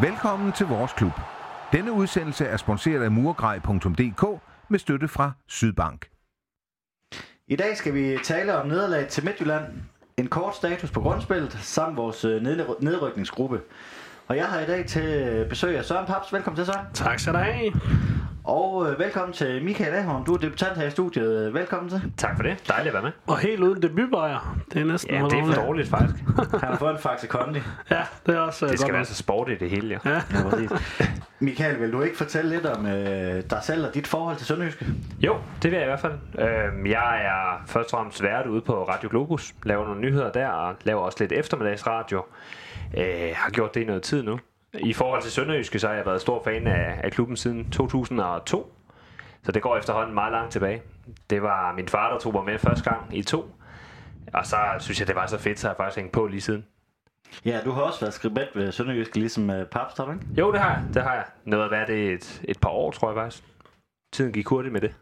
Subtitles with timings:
[0.00, 1.12] Velkommen til vores klub.
[1.72, 6.06] Denne udsendelse er sponsoreret af murgrej.dk med støtte fra Sydbank.
[7.48, 9.64] I dag skal vi tale om nederlag til Midtjylland,
[10.16, 13.60] en kort status på grundspillet, samt vores øh, ned- nedrykningsgruppe.
[14.28, 16.32] Og jeg har i dag til besøg af Søren Paps.
[16.32, 16.86] Velkommen til, Søren.
[16.94, 17.72] Tak skal du have.
[18.46, 20.24] Og øh, velkommen til Michael Ahorn.
[20.24, 21.54] Du er debutant her i studiet.
[21.54, 22.12] Velkommen til.
[22.16, 22.64] Tak for det.
[22.68, 23.12] Dejligt at være med.
[23.26, 24.58] Og helt uden debutbajer.
[24.72, 25.88] Det er næsten Ja, det er for dårligt.
[25.88, 26.24] faktisk.
[26.60, 27.60] Han har fået en Faxe Kondi.
[27.90, 29.06] Ja, det er også øh, Det skal godt være nok.
[29.06, 30.10] så sport i det hele, ja.
[30.10, 30.16] Ja.
[30.34, 30.70] Ja, præcis.
[31.40, 34.86] Michael, vil du ikke fortælle lidt om øh, dig selv og dit forhold til Sønderjyske?
[35.20, 36.12] Jo, det vil jeg i hvert fald.
[36.38, 40.48] Øhm, jeg er først og fremmest vært ude på Radio Globus, laver nogle nyheder der,
[40.48, 42.24] og laver også lidt eftermiddagsradio.
[42.98, 44.38] Øh, har gjort det i noget tid nu.
[44.78, 48.72] I forhold til Sønderjyske, så har jeg været stor fan af, af klubben siden 2002.
[49.42, 50.82] Så det går efterhånden meget langt tilbage.
[51.30, 53.50] Det var min far, der tog mig med første gang i to.
[54.32, 56.40] Og så synes jeg, det var så fedt, så har jeg faktisk hængt på lige
[56.40, 56.66] siden.
[57.44, 60.24] Ja, du har også været skribent ved Sønderjyske, ligesom øh, Paps, har du ikke?
[60.38, 60.84] Jo, det har jeg.
[60.94, 61.24] Det har jeg.
[61.44, 63.44] Noget at være det et, et par år, tror jeg faktisk.
[64.12, 64.94] Tiden gik hurtigt med det.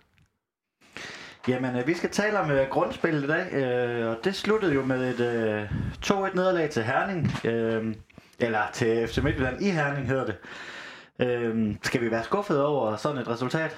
[1.49, 4.85] Jamen, øh, vi skal tale om øh, grundspillet i dag, øh, og det sluttede jo
[4.85, 5.71] med et øh,
[6.07, 7.95] 2-1 nederlag til Herning, øh,
[8.39, 10.37] eller til FC Midtjylland i Herning hedder det.
[11.21, 13.77] Øhm, skal vi være skuffet over sådan et resultat?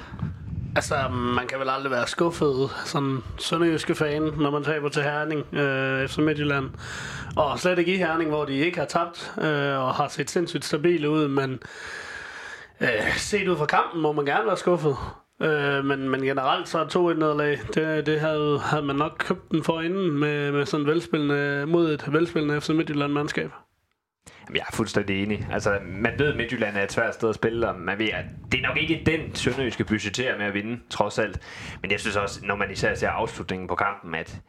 [0.76, 5.54] Altså, man kan vel aldrig være skuffet, sådan sønderjyske fan, når man taber til Herning
[5.54, 6.70] øh, efter Midtjylland.
[7.36, 10.64] Og slet ikke i Herning, hvor de ikke har tabt øh, og har set sindssygt
[10.64, 11.58] stabile ud, men
[12.80, 14.96] øh, set ud fra kampen må man gerne være skuffet.
[15.42, 19.50] Øh, men, men generelt så er 2-1 nederlag, det, det havde, havde man nok købt
[19.50, 23.50] den for inden med, med sådan velspillende, mod et velspillende FC Midtjylland mandskab.
[24.48, 25.48] Jamen, jeg er fuldstændig enig.
[25.52, 28.24] Altså, man ved, at Midtjylland er et svært sted at spille, og man ved, at
[28.52, 31.40] det er nok ikke den sønderjyske budgetterer med at vinde, trods alt.
[31.82, 34.40] Men jeg synes også, når man især ser afslutningen på kampen, at,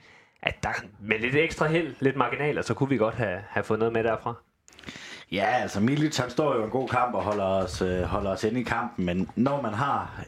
[0.42, 0.70] at der
[1.00, 4.04] med lidt ekstra held, lidt marginaler, så kunne vi godt have, have fået noget med
[4.04, 4.34] derfra.
[5.32, 8.44] Ja, altså Milic, han står jo en god kamp og holder os, øh, holder os
[8.44, 10.24] inde i kampen, men når man har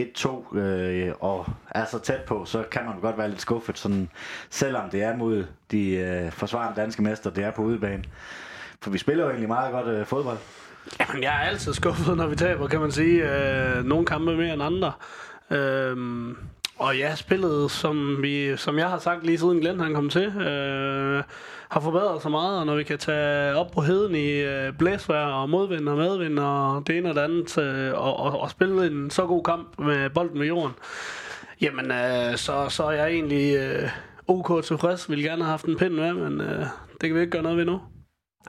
[0.00, 4.08] 1-2 øh, og er så tæt på, så kan man godt være lidt skuffet, sådan,
[4.50, 8.04] selvom det er mod de øh, forsvarende danske mester, det er på udebane.
[8.82, 10.38] For vi spiller jo egentlig meget godt øh, fodbold.
[11.00, 13.30] Jamen, jeg er altid skuffet, når vi taber, kan man sige.
[13.32, 14.92] Øh, nogle kampe mere end andre.
[15.50, 15.96] Øh,
[16.78, 20.26] og ja, spillet, som, vi, som jeg har sagt lige siden Glenn han kom til,
[20.26, 21.22] øh,
[21.68, 25.24] har forbedret sig meget, og når vi kan tage op på heden i øh, blæsvær
[25.24, 28.86] og modvind og medvind og det ene og det andet, øh, og, og, og spille
[28.86, 30.74] en så god kamp med bolden ved jorden,
[31.60, 33.88] jamen øh, så, så er jeg egentlig øh,
[34.26, 35.10] ok tilfreds.
[35.10, 36.66] Vil gerne have haft en pind med, men øh,
[37.00, 37.80] det kan vi ikke gøre noget ved nu.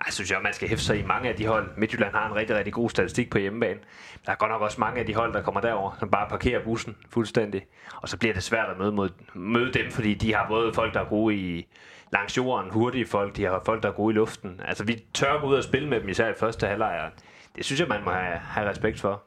[0.06, 1.70] Jeg synes jeg, man skal hæfte sig i mange af de hold.
[1.78, 3.80] Midtjylland har en rigtig, rigtig god statistik på hjemmebane.
[4.26, 6.64] Der er godt nok også mange af de hold, der kommer derover, som bare parkerer
[6.64, 7.66] bussen fuldstændig.
[7.96, 10.94] Og så bliver det svært at møde, mod, møde dem, fordi de har både folk,
[10.94, 11.68] der er gode i
[12.14, 14.62] langs jorden, hurtige folk, de har folk, der er gode i luften.
[14.66, 17.12] Altså vi tør gå ud og spille med dem, især i første halvleg.
[17.56, 19.24] Det synes jeg, man må have, have respekt for.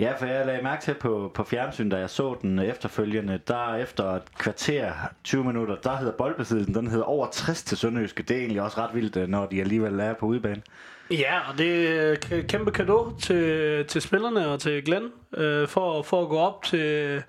[0.00, 3.74] Ja, for jeg lagde mærke til på, på fjernsyn, da jeg så den efterfølgende, der
[3.74, 4.92] efter et kvarter,
[5.24, 8.22] 20 minutter, der hedder boldbesiddelsen, den hedder over 60 til Sønderjyske.
[8.22, 10.62] Det er egentlig også ret vildt, øh, når de alligevel er på udebane.
[11.10, 16.02] Ja, og det er et kæmpe kado til, til spillerne og til Glenn øh, for,
[16.02, 17.22] for at gå op til,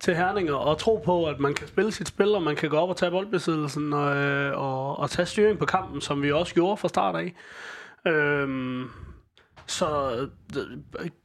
[0.00, 2.76] til Herninger og, tro på, at man kan spille sit spil, og man kan gå
[2.76, 6.54] op og tage boldbesiddelsen og, øh, og, og tage styring på kampen, som vi også
[6.54, 7.34] gjorde fra start af.
[8.12, 8.90] Øhm,
[9.66, 10.18] så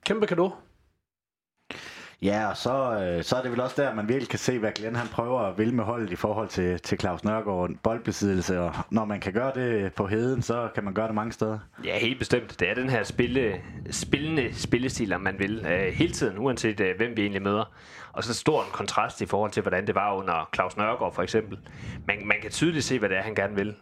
[0.06, 0.52] kæmpe kado.
[2.22, 4.72] Ja, og så, øh, så er det vel også der, man virkelig kan se, hvad
[4.72, 8.60] Glenn han prøver at vil med holdet i forhold til, til Claus Nørgaard boldbesiddelse.
[8.60, 11.60] Og når man kan gøre det på heden, så kan man gøre det mange steder.
[11.86, 12.60] Ja, helt bestemt.
[12.60, 13.62] Det er den her spille,
[13.92, 17.72] spillende spillestil, om man vil, øh, hele tiden, uanset øh, hvem vi egentlig møder.
[18.14, 21.24] Og så stor en kontrast i forhold til, hvordan det var under Claus Nørgaard for
[21.24, 21.58] eksempel.
[22.08, 23.76] Man, man kan tydeligt se, hvad det er, han gerne vil.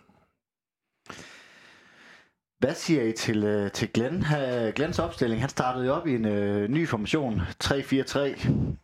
[2.65, 4.21] Hvad siger I til, øh, til Glenn?
[4.21, 8.17] Glenns Glens opstilling, han startede jo op i en øh, ny formation, 3-4-3,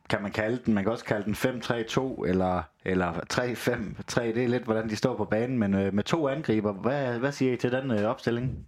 [0.09, 0.73] kan man kalde den.
[0.73, 5.17] Man kan også kalde den 5-3-2, eller, eller 3-5-3, det er lidt, hvordan de står
[5.17, 6.73] på banen, men øh, med to angriber.
[6.73, 8.65] Hvad, hvad siger I til den øh, opstilling?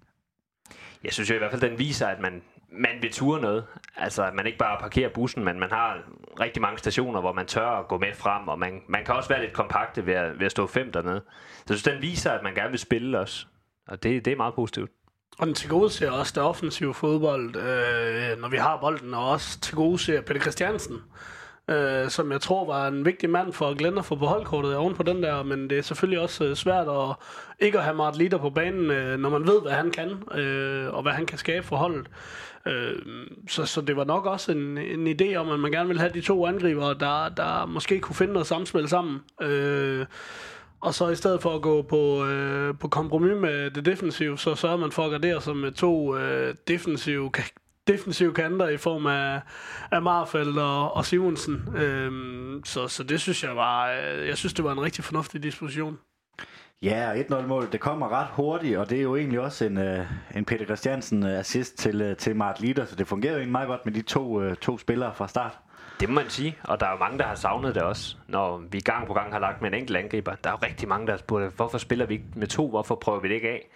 [1.03, 2.41] Jeg synes jo i hvert fald, den viser, at man,
[2.71, 3.65] man vil ture noget.
[3.97, 5.97] Altså, at man ikke bare parkerer bussen, men man har
[6.39, 9.29] rigtig mange stationer, hvor man tør at gå med frem, og man, man kan også
[9.29, 11.21] være lidt kompakte ved at, ved at stå fem dernede.
[11.55, 13.45] Så jeg synes, den viser, at man gerne vil spille også.
[13.87, 14.91] Og det, det er meget positivt.
[15.39, 20.21] Og den tilgodeser også det offensive fodbold, øh, når vi har bolden, og også tilgodeser
[20.21, 21.01] Peter Christiansen,
[21.67, 24.95] øh, som jeg tror var en vigtig mand for Glenn at få på holdkortet oven
[24.95, 27.15] på den der, men det er selvfølgelig også øh, svært at
[27.59, 30.93] ikke at have Martin Litter på banen, øh, når man ved, hvad han kan, øh,
[30.93, 32.07] og hvad han kan skabe for holdet.
[32.65, 32.95] Øh,
[33.47, 36.13] så, så det var nok også en, en idé om, at man gerne ville have
[36.13, 39.19] de to angriber, der, der måske kunne finde noget samspil sammen.
[39.41, 40.05] Øh,
[40.83, 44.55] og så i stedet for at gå på, øh, på kompromis med det defensive, så
[44.55, 47.31] sørger man for at gardere sig med to øh, defensive,
[47.87, 49.41] defensive kanter i form af,
[49.91, 51.75] af Marfeldt og, og Simonsen.
[51.75, 55.43] Øhm, så, så det synes jeg var, øh, jeg synes det var en rigtig fornuftig
[55.43, 55.97] disposition.
[56.81, 60.05] Ja, 1-0-mål, det kommer ret hurtigt, og det er jo egentlig også en, øh,
[60.35, 63.51] en Peter Christiansen øh, assist til, øh, til Mart Litter, så det fungerer jo egentlig
[63.51, 65.59] meget godt med de to, øh, to spillere fra start.
[65.99, 68.63] Det må man sige, og der er jo mange, der har savnet det også, når
[68.71, 70.35] vi gang på gang har lagt med en enkelt angriber.
[70.35, 72.95] Der er jo rigtig mange, der har spurgt, hvorfor spiller vi ikke med to, hvorfor
[72.95, 73.69] prøver vi det ikke af?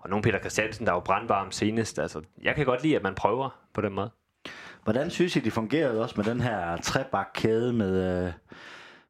[0.00, 1.98] Og nogle Peter Christiansen, der er jo brandvarm senest.
[1.98, 4.10] Altså, jeg kan godt lide, at man prøver på den måde.
[4.84, 8.32] Hvordan synes I, det fungerede også med den her trebakkæde med,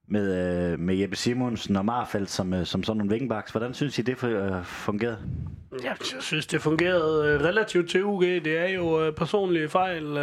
[0.09, 3.51] med, med Jeppe Simonsen og Marfeldt som, som sådan nogle vingbaks?
[3.51, 4.19] Hvordan synes I, det
[4.65, 5.19] fungerede?
[5.83, 8.23] Ja, jeg synes, det fungerede relativt til UG.
[8.23, 10.19] Det er jo personlige fejl,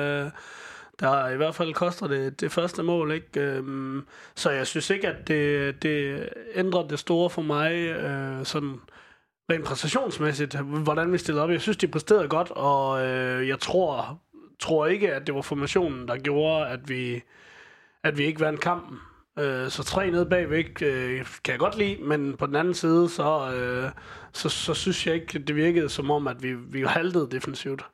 [1.00, 3.12] der i hvert fald koster det det første mål.
[3.12, 3.42] Ikke?
[3.42, 4.06] Øhm,
[4.36, 8.80] så jeg synes ikke, at det, det ændrer det store for mig øh, sådan
[9.52, 11.50] rent præstationsmæssigt, hvordan vi stillede op.
[11.50, 14.20] Jeg synes, de præsterede godt, og øh, jeg tror,
[14.60, 17.24] tror ikke, at det var formationen, der gjorde, at vi,
[18.04, 18.98] at vi ikke vandt kampen.
[19.40, 23.10] Øh, så tre nede bagvæk øh, kan jeg godt lide, men på den anden side,
[23.10, 23.92] så, øh,
[24.34, 27.86] så, så synes jeg ikke, det virkede som om, at vi, vi haltede defensivt.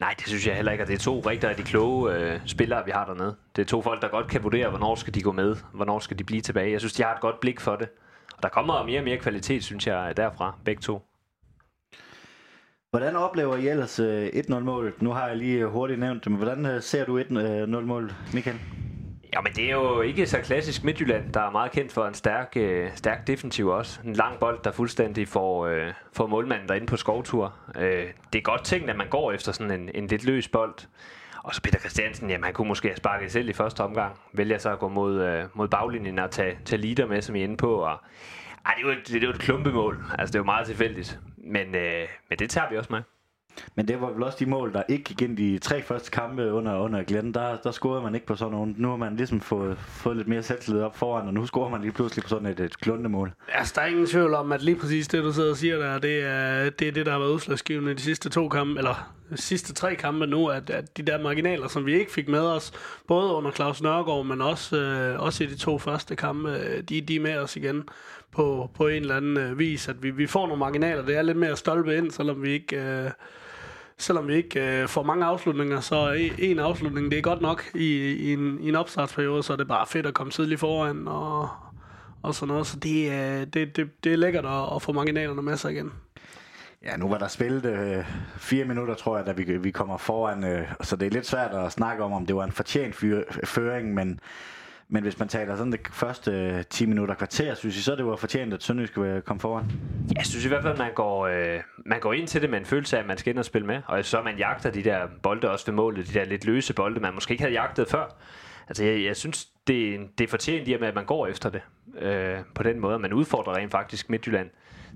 [0.00, 2.84] Nej, det synes jeg heller ikke, og det er to rigtig, rigtig kloge øh, spillere,
[2.84, 3.36] vi har dernede.
[3.56, 6.18] Det er to folk, der godt kan vurdere, hvornår skal de gå med, hvornår skal
[6.18, 6.72] de blive tilbage.
[6.72, 7.88] Jeg synes, de har et godt blik for det.
[8.36, 11.02] Og der kommer mere og mere kvalitet, synes jeg, derfra, begge to.
[12.90, 15.02] Hvordan oplever I ellers øh, 1-0-målet?
[15.02, 18.56] Nu har jeg lige hurtigt nævnt det, men hvordan øh, ser du 1-0-målet, øh, Michael?
[19.34, 22.14] Ja, men det er jo ikke så klassisk Midtjylland, der er meget kendt for en
[22.14, 24.00] stærk, øh, stærk defensiv også.
[24.04, 27.54] En lang bold, der fuldstændig får, øh, får målmanden derinde på skovtur.
[27.76, 30.74] Øh, det er godt tænkt, at man går efter sådan en, en lidt løs bold.
[31.42, 34.18] Og så Peter Christiansen, jamen han kunne måske have sparket selv i første omgang.
[34.32, 37.40] Vælger så at gå mod, øh, mod baglinjen og tage, tage leader med, som I
[37.40, 37.74] er inde på.
[37.74, 38.00] Og,
[38.66, 40.04] ej, det er jo et, det er jo et klumpemål.
[40.18, 41.18] Altså, det er jo meget tilfældigt.
[41.36, 43.02] Men, øh, men det tager vi også med.
[43.74, 46.10] Men det var vel også de mål, der ikke gik ind i de tre første
[46.10, 47.34] kampe under, under Glenn.
[47.34, 48.74] Der, der scorede man ikke på sådan nogen.
[48.78, 51.80] Nu har man ligesom fået, fået lidt mere selvtillid op foran, og nu scorer man
[51.80, 53.32] lige pludselig på sådan et, et klundemål.
[53.54, 55.98] Altså, der er ingen tvivl om, at lige præcis det, du sidder og siger der,
[55.98, 59.14] det er det, er det der har været udslagsgivende i de sidste to kampe, eller
[59.30, 62.40] de sidste tre kampe nu, at, at de der marginaler, som vi ikke fik med
[62.40, 62.72] os,
[63.08, 67.00] både under Claus Nørgaard, men også, øh, også i de to første kampe, øh, de,
[67.00, 67.88] de er med os igen
[68.32, 71.04] på, på en eller anden øh, vis, at vi, vi får nogle marginaler.
[71.04, 72.76] Det er lidt mere stolpe ind, selvom vi ikke...
[72.76, 73.10] Øh,
[73.98, 78.12] selvom vi ikke øh, får mange afslutninger, så en afslutning, det er godt nok i,
[78.12, 81.48] i, en, i en opstartsperiode, så er det bare fedt at komme tidligt foran og,
[82.22, 82.66] og sådan noget.
[82.66, 85.92] Så det, øh, det, det, det er lækkert at, at få marginalerne med sig igen.
[86.84, 88.04] Ja, nu var der spillet øh,
[88.36, 91.50] fire minutter, tror jeg, da vi, vi kommer foran, øh, så det er lidt svært
[91.54, 94.20] at snakke om, om det var en fortjent fyr, føring, men
[94.94, 98.06] men hvis man taler sådan det første øh, 10 minutter kvarter, synes I så, det
[98.06, 99.64] var fortjent, at Sønderjysk øh, kom foran?
[99.64, 102.50] Ja, jeg synes i hvert fald, at man går, øh, man går ind til det
[102.50, 103.80] med en følelse af, at man skal ind og spille med.
[103.86, 107.00] Og så man jagter de der bolde også ved målet, de der lidt løse bolde,
[107.00, 108.16] man måske ikke havde jagtet før.
[108.68, 111.62] Altså, jeg, jeg synes, det, det er fortjent i at man går efter det
[111.98, 112.98] øh, på den måde.
[112.98, 114.50] Man udfordrer rent faktisk Midtjylland.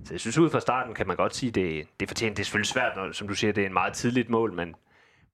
[0.05, 2.37] Så jeg synes, ud fra starten kan man godt sige, det, det er fortjent.
[2.37, 4.75] Det er selvfølgelig svært, når, som du siger, det er en meget tidligt mål, men,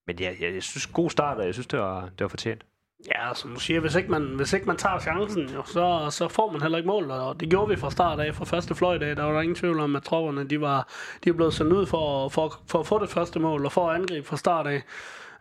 [0.07, 2.65] men ja, jeg, jeg synes, god start, og jeg synes, det var, det var fortjent.
[3.09, 6.29] Ja, som du siger, hvis ikke man, hvis ikke man tager chancen, jo, så, så
[6.29, 9.17] får man heller ikke mål, og det gjorde vi fra start af, fra første fløjdag,
[9.17, 10.89] der var der ingen tvivl om, at tropperne, de var,
[11.25, 13.91] de var blevet sendt ud for, for, for at få det første mål, og for
[13.91, 14.83] at angribe fra start af.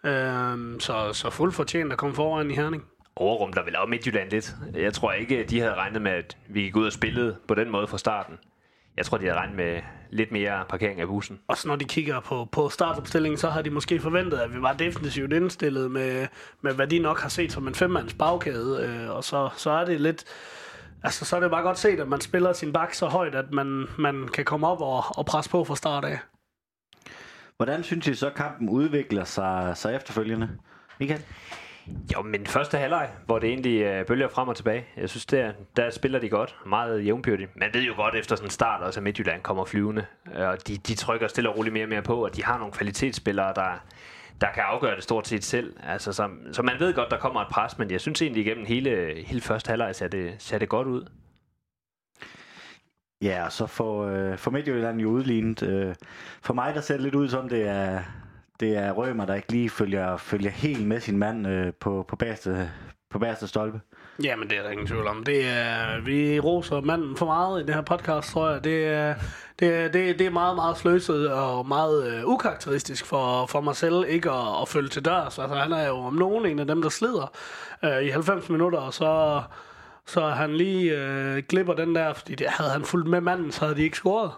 [0.03, 2.83] Øhm, så, så fuldt fortjent at komme foran i Herning
[3.15, 4.55] overrum der vel også Midtjylland lidt.
[4.73, 7.69] Jeg tror ikke, de havde regnet med, at vi gik ud og spillede på den
[7.69, 8.39] måde fra starten.
[8.97, 9.81] Jeg tror, de havde regnet med
[10.13, 11.39] lidt mere parkering af bussen.
[11.47, 14.61] Og så når de kigger på, på startopstillingen, så har de måske forventet, at vi
[14.61, 16.27] var defensivt indstillet med,
[16.61, 18.85] med hvad de nok har set som en femmands bagkæde.
[18.87, 20.23] Øh, og så, så er det lidt...
[21.03, 23.53] Altså, så er det bare godt set, at man spiller sin bak så højt, at
[23.53, 26.19] man, man kan komme op og, og presse på fra start af.
[27.57, 30.49] Hvordan synes I så, kampen udvikler sig, sig efterfølgende?
[30.99, 31.21] Michael?
[31.87, 34.85] Jo, men første halvleg, hvor det egentlig øh, bølger frem og tilbage.
[34.97, 36.55] Jeg synes, der, der spiller de godt.
[36.65, 37.55] Meget jævnbyrdigt.
[37.55, 40.05] Man ved jo godt efter sådan en start også, at Midtjylland kommer flyvende.
[40.35, 42.73] Og de, de trykker stille og roligt mere og mere på, og de har nogle
[42.73, 43.83] kvalitetsspillere, der,
[44.41, 45.75] der kan afgøre det stort set selv.
[45.83, 48.65] Altså, så, så man ved godt, der kommer et pres, men jeg synes egentlig igennem
[48.65, 51.05] hele, hele første halvleg ser det, ser det godt ud.
[53.21, 55.63] Ja, og så får, øh, får Midtjylland jo udlignet.
[55.63, 55.95] Øh,
[56.41, 58.03] for mig, der ser det lidt ud som, det er,
[58.59, 62.15] det er Rømer, der ikke lige følger, følger helt med sin mand øh, på, på,
[62.15, 62.71] bagerste,
[63.09, 63.81] på bagerste stolpe.
[64.23, 65.23] Jamen, det er der ingen tvivl om.
[65.23, 68.63] Det er, vi roser manden for meget i den her podcast, tror jeg.
[68.63, 69.15] Det er,
[69.59, 73.75] det er, det, det er meget, meget sløset og meget øh, ukarakteristisk for, for mig
[73.75, 75.39] selv ikke at, at følge til dørs.
[75.39, 77.31] Altså, han er jo om nogen en af dem, der slider
[77.83, 79.41] øh, i 90 minutter, og så
[80.05, 83.65] Så han lige øh, glipper den der, fordi det, havde han fulgt med manden, så
[83.65, 84.31] havde de ikke scoret.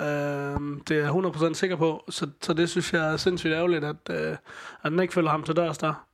[0.00, 2.04] Øh, det er jeg 100% sikker på.
[2.08, 4.38] Så, så det synes jeg er sindssygt ærgerligt, at, øh, at
[4.82, 6.06] han ikke følger ham til dørs der.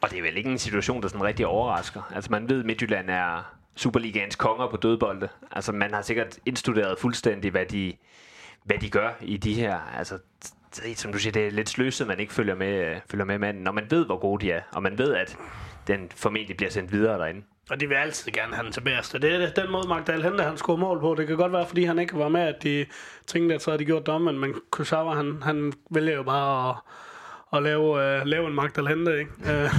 [0.00, 2.12] Og det er vel ikke en situation, der sådan rigtig overrasker.
[2.14, 5.28] Altså man ved, at Midtjylland er Superligans konger på dødbolde.
[5.50, 7.92] Altså man har sikkert indstuderet fuldstændig, hvad de,
[8.64, 9.78] hvad de gør i de her.
[9.98, 10.18] Altså,
[10.96, 13.62] som du siger, det er lidt sløset, man ikke følger med, øh, følger med manden.
[13.62, 15.36] Når man ved, hvor gode de er, og man ved, at
[15.86, 17.42] den formentlig bliver sendt videre derinde.
[17.70, 19.02] Og de vil altid gerne have den tilbage.
[19.02, 21.14] Så det er den måde, Magdal Hente, han scorer mål på.
[21.14, 22.86] Det kan godt være, fordi han ikke var med, at de
[23.26, 24.38] tænkte, at så havde de gjort dommen.
[24.38, 26.76] Men Kusawa, han, han vælger jo bare at,
[27.52, 29.32] at lave, uh, lave en Magdal Hente, ikke?
[29.40, 29.70] Uh,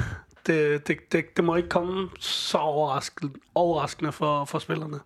[0.48, 5.00] det, det, det, det, må ikke komme så overraskende, overraskende for, for spillerne.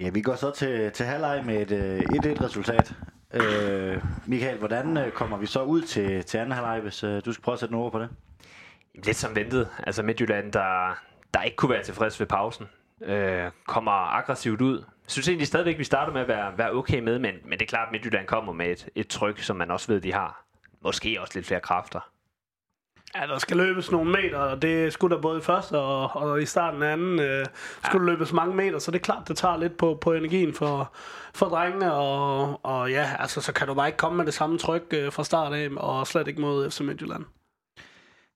[0.00, 2.94] Ja, vi går så til, til halvleg med et uh, 1-1-resultat.
[3.34, 7.42] Uh, Michael, hvordan kommer vi så ud til, til anden halvleg, hvis uh, du skal
[7.42, 8.08] prøve at sætte nogle ord på det?
[9.04, 9.68] Lidt som ventet.
[9.78, 10.98] Altså Midtjylland, der,
[11.34, 12.66] der ikke kunne være tilfreds ved pausen,
[13.02, 14.78] øh, kommer aggressivt ud.
[14.78, 17.62] Jeg synes egentlig stadigvæk, vi starter med at være, være okay med, men, men det
[17.62, 20.44] er klart, at Midtjylland kommer med et, et tryk, som man også ved, de har.
[20.82, 22.10] Måske også lidt flere kræfter.
[23.14, 26.42] Ja, der skal løbes nogle meter, og det skulle der både i første og, og
[26.42, 27.20] i starten af anden.
[27.20, 27.46] Øh,
[27.84, 28.12] skulle ja.
[28.12, 30.92] løbes mange meter, så det er klart, det tager lidt på, på energien for,
[31.34, 31.94] for drengene.
[31.94, 35.12] Og, og ja, altså, så kan du bare ikke komme med det samme tryk øh,
[35.12, 37.24] fra start af, og slet ikke mod FC Midtjylland.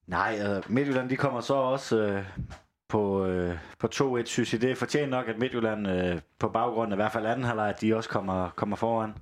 [0.07, 2.25] Nej, uh, Midtjylland de kommer så også øh,
[2.91, 4.63] på, øh, på 2-1, synes jeg.
[4.63, 7.69] Det er fortjent nok, at Midtjylland øh, på baggrund af i hvert fald anden halvleg,
[7.69, 9.15] at de også kommer, kommer foran.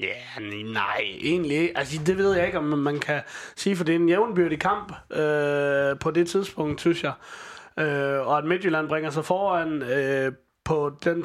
[0.00, 0.06] Ja,
[0.40, 1.78] yeah, nej, egentlig ikke.
[1.78, 3.20] Altså, det ved jeg ikke, om man kan
[3.56, 7.12] sige, for det er en jævnbyrdig kamp øh, på det tidspunkt, synes jeg.
[7.78, 10.32] Øh, og at Midtjylland bringer sig foran øh,
[10.64, 11.24] på den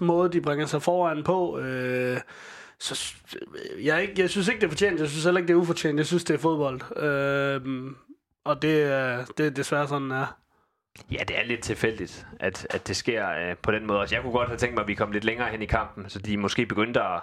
[0.00, 2.20] måde, de bringer sig foran på, øh,
[2.80, 3.14] så
[3.82, 5.00] jeg, ikke, jeg synes ikke, det er fortjent.
[5.00, 5.98] Jeg synes heller ikke, det er ufortjent.
[5.98, 6.96] Jeg synes, det er fodbold.
[7.02, 7.90] Øh,
[8.48, 10.36] og det, det er desværre sådan, er.
[11.12, 14.00] Ja, det er lidt tilfældigt, at, at det sker øh, på den måde.
[14.00, 16.10] Altså, jeg kunne godt have tænkt mig, at vi kom lidt længere hen i kampen,
[16.10, 17.20] så de måske begyndte at,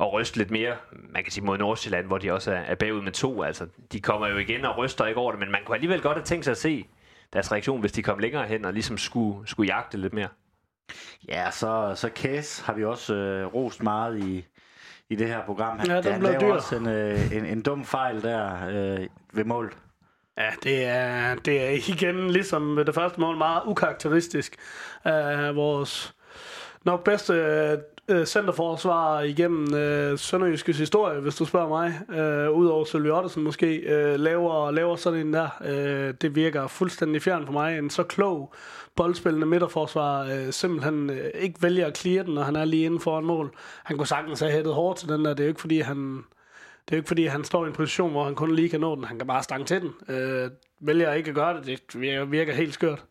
[0.00, 0.76] at ryste lidt mere.
[0.92, 3.42] Man kan sige mod Nordsjælland, hvor de også er, er bagud med to.
[3.42, 6.16] Altså, de kommer jo igen og ryster ikke over det, men man kunne alligevel godt
[6.16, 6.86] have tænkt sig at se
[7.32, 10.28] deres reaktion, hvis de kom længere hen og ligesom skulle, skulle jagte lidt mere.
[11.28, 14.46] Ja, så, så Kæs har vi også øh, rost meget i,
[15.08, 15.78] i det her program.
[15.78, 16.52] Han, ja, han laver dyr.
[16.52, 19.74] også en, øh, en, en dum fejl der øh, ved mål.
[20.38, 24.56] Ja, det er, det er igen ligesom det første mål meget ukarakteristisk
[25.04, 26.14] af vores
[26.84, 27.32] nok bedste
[28.08, 32.18] øh, centerforsvar igennem øh, Sønderjyskes historie, hvis du spørger mig.
[32.18, 35.48] Øh, Udover Sølvi Ottesen måske, øh, laver, laver sådan en der.
[35.64, 37.78] Øh, det virker fuldstændig fjern for mig.
[37.78, 38.54] En så klog
[38.96, 43.00] boldspillende midterforsvar øh, simpelthen øh, ikke vælger at clear den, når han er lige inden
[43.00, 43.54] for en mål.
[43.84, 45.30] Han kunne sagtens have hættet hårdt til den der.
[45.30, 46.24] Det er jo ikke fordi, han...
[46.88, 48.80] Det er jo ikke fordi, han står i en position, hvor han kun lige kan
[48.80, 49.04] nå den.
[49.04, 50.14] Han kan bare stange til den.
[50.14, 50.50] Øh,
[50.80, 51.66] vælger ikke at gøre det.
[51.66, 53.04] Det virker, virker helt skørt.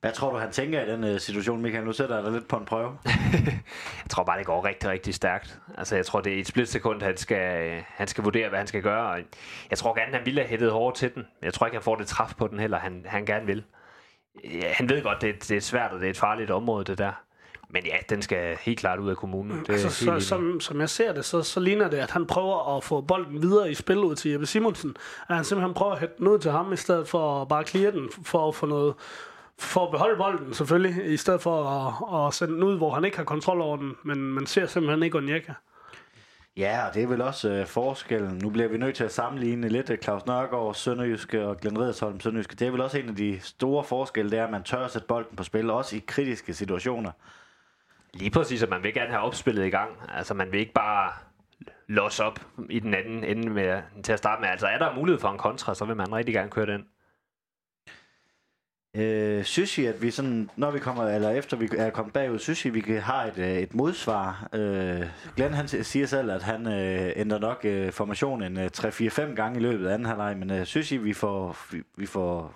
[0.00, 1.84] Hvad tror du, han tænker i den uh, situation, Michael?
[1.84, 2.98] Nu sætter jeg dig lidt på en prøve.
[4.04, 5.58] jeg tror bare, det går rigtig, rigtig stærkt.
[5.78, 8.82] Altså, jeg tror, det er et splitsekund, han skal, han skal vurdere, hvad han skal
[8.82, 9.24] gøre.
[9.70, 11.26] Jeg tror gerne, han ville have hættet hårdt til den.
[11.42, 13.64] Jeg tror ikke, han får det træf på den heller, han, han gerne vil.
[14.44, 16.98] Ja, han ved godt, det, det er svært, og det er et farligt område, det
[16.98, 17.12] der.
[17.72, 19.60] Men ja, den skal helt klart ud af kommunen.
[19.60, 22.76] Det altså, så, som, som jeg ser det, så, så ligner det, at han prøver
[22.76, 24.96] at få bolden videre i spil ud til Jeppe Simonsen.
[25.28, 27.64] At han simpelthen prøver at hætte den ud til ham, i stedet for at bare
[27.64, 28.94] clear den, for at få noget,
[29.58, 33.04] for at beholde bolden selvfølgelig, i stedet for at, at sende den ud, hvor han
[33.04, 35.52] ikke har kontrol over den, men man ser simpelthen ikke Onyeka.
[36.56, 38.38] Ja, og det er vel også øh, forskellen.
[38.42, 42.56] Nu bliver vi nødt til at sammenligne lidt Claus Nørgaard, Sønderjyske og Glenn Riddersholm, Sønderjyske.
[42.56, 44.90] Det er vel også en af de store forskelle, det er, at man tør at
[44.90, 47.10] sætte bolden på spil, også i kritiske situationer.
[48.14, 49.90] Lige præcis, at man vil gerne have opspillet i gang.
[50.08, 51.12] Altså, man vil ikke bare
[51.86, 52.40] loss op
[52.70, 54.48] i den anden ende med, til at starte med.
[54.48, 56.84] Altså, er der mulighed for en kontra, så vil man rigtig gerne køre den.
[58.96, 62.38] Øh, synes I, at vi sådan, når vi kommer, eller efter vi er kommet bagud,
[62.38, 64.48] synes I, at vi kan have et, øh, et modsvar?
[64.52, 69.58] Øh, Glenn han siger selv, at han øh, ændrer nok øh, formationen øh, 3-4-5 gange
[69.58, 72.54] i løbet af anden halvleg, men øh, synes I, vi får, vi, vi får,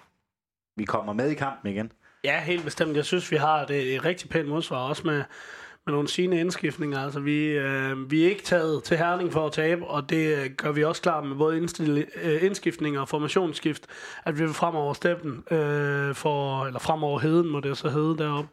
[0.76, 1.92] vi kommer med i kampen igen?
[2.25, 2.97] Ja, helt bestemt.
[2.97, 5.23] Jeg synes, vi har det et rigtig pænt modsvar, også med,
[5.87, 7.00] med nogle sine indskiftninger.
[7.00, 10.50] Altså, vi, øh, vi er ikke taget til Herning for at tabe, og det øh,
[10.50, 11.57] gør vi også klar med både
[12.23, 13.87] øh, indskiftninger og formationsskift,
[14.25, 18.50] at vi vil fremover steppen, øh, for, eller fremover heden, må det så hedde deroppe,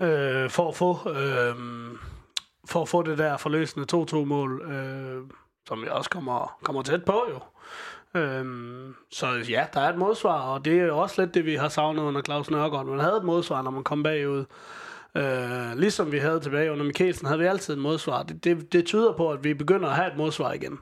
[0.00, 1.10] øh, for at få...
[1.10, 1.54] Øh,
[2.68, 5.22] for at få det der forløsende 2-2-mål, øh,
[5.68, 7.38] som vi også kommer, kommer tæt på jo.
[8.14, 11.68] Øhm, så ja, der er et modsvar, og det er også lidt det, vi har
[11.68, 12.86] savnet under Claus Nørgaard.
[12.86, 14.44] Man havde et modsvar, når man kom bagud.
[15.14, 18.22] Øh, ligesom vi havde tilbage under Mikkelsen, havde vi altid et modsvar.
[18.22, 20.78] Det, det, det tyder på, at vi begynder at have et modsvar igen.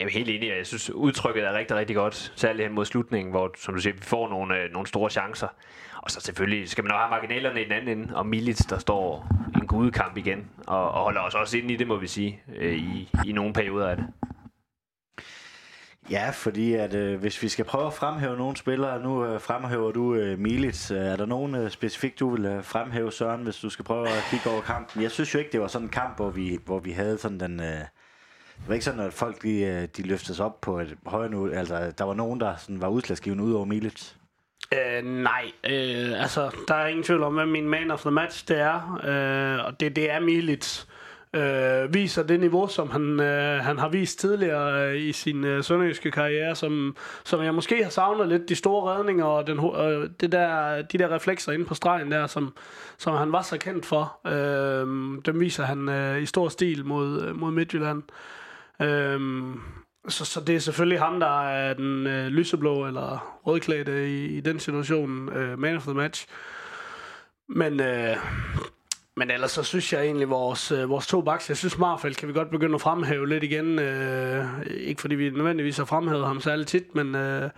[0.00, 3.50] Jamen helt enig, jeg synes udtrykket er rigtig, rigtig godt, særligt hen mod slutningen, hvor,
[3.58, 5.48] som du siger, vi får nogle, øh, nogle store chancer.
[5.96, 8.78] Og så selvfølgelig skal man også have marginalerne i den anden ende, og Milic, der
[8.78, 12.42] står en gudekamp igen, og, og holder os også ind i det, må vi sige,
[12.56, 14.06] øh, i, i nogle perioder af det.
[16.10, 19.92] Ja, fordi at øh, hvis vi skal prøve at fremhæve nogle spillere, nu øh, fremhæver
[19.92, 20.90] du øh, Milits.
[20.90, 24.08] Øh, er der nogen øh, specifikt, du vil øh, fremhæve, Søren, hvis du skal prøve
[24.08, 25.02] at kigge over kampen?
[25.02, 27.40] Jeg synes jo ikke, det var sådan en kamp, hvor vi, hvor vi havde sådan
[27.40, 27.60] den...
[27.60, 31.30] Øh, det var ikke sådan, at folk øh, de, de løftes op på et højere
[31.30, 31.50] nu.
[31.50, 34.16] Altså, der var nogen, der sådan var udslagsgivende ud over Milits.
[34.72, 38.48] Øh, nej, øh, altså, der er ingen tvivl om, hvad min man of the match
[38.48, 39.00] det er.
[39.04, 40.88] Øh, og det, det er Milits.
[41.36, 45.64] Øh, viser det niveau, som han, øh, han har vist tidligere øh, i sin øh,
[45.64, 48.48] sønderjyske karriere, som, som jeg måske har savnet lidt.
[48.48, 52.26] De store redninger og den, øh, det der, de der reflekser inde på stregen der,
[52.26, 52.54] som,
[52.98, 54.20] som han var så kendt for.
[54.26, 54.86] Øh,
[55.26, 58.02] dem viser han øh, i stor stil mod, øh, mod Midtjylland.
[58.82, 59.20] Øh,
[60.08, 64.40] så, så det er selvfølgelig ham, der er den øh, lyseblå eller rødklædte i, i
[64.40, 66.26] den situation, øh, man of the match.
[67.48, 68.16] Men, øh,
[69.16, 72.28] men ellers så synes jeg egentlig, vores, øh, vores to baks, jeg synes Marfeldt kan
[72.28, 73.78] vi godt begynde at fremhæve lidt igen.
[73.78, 77.50] Øh, ikke fordi vi nødvendigvis har fremhævet ham særligt tit, men, øh,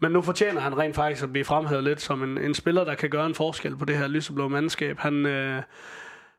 [0.00, 2.94] men nu fortjener han rent faktisk at blive fremhævet lidt som en, en spiller, der
[2.94, 4.98] kan gøre en forskel på det her lyseblå mandskab.
[4.98, 5.26] Han...
[5.26, 5.62] Øh,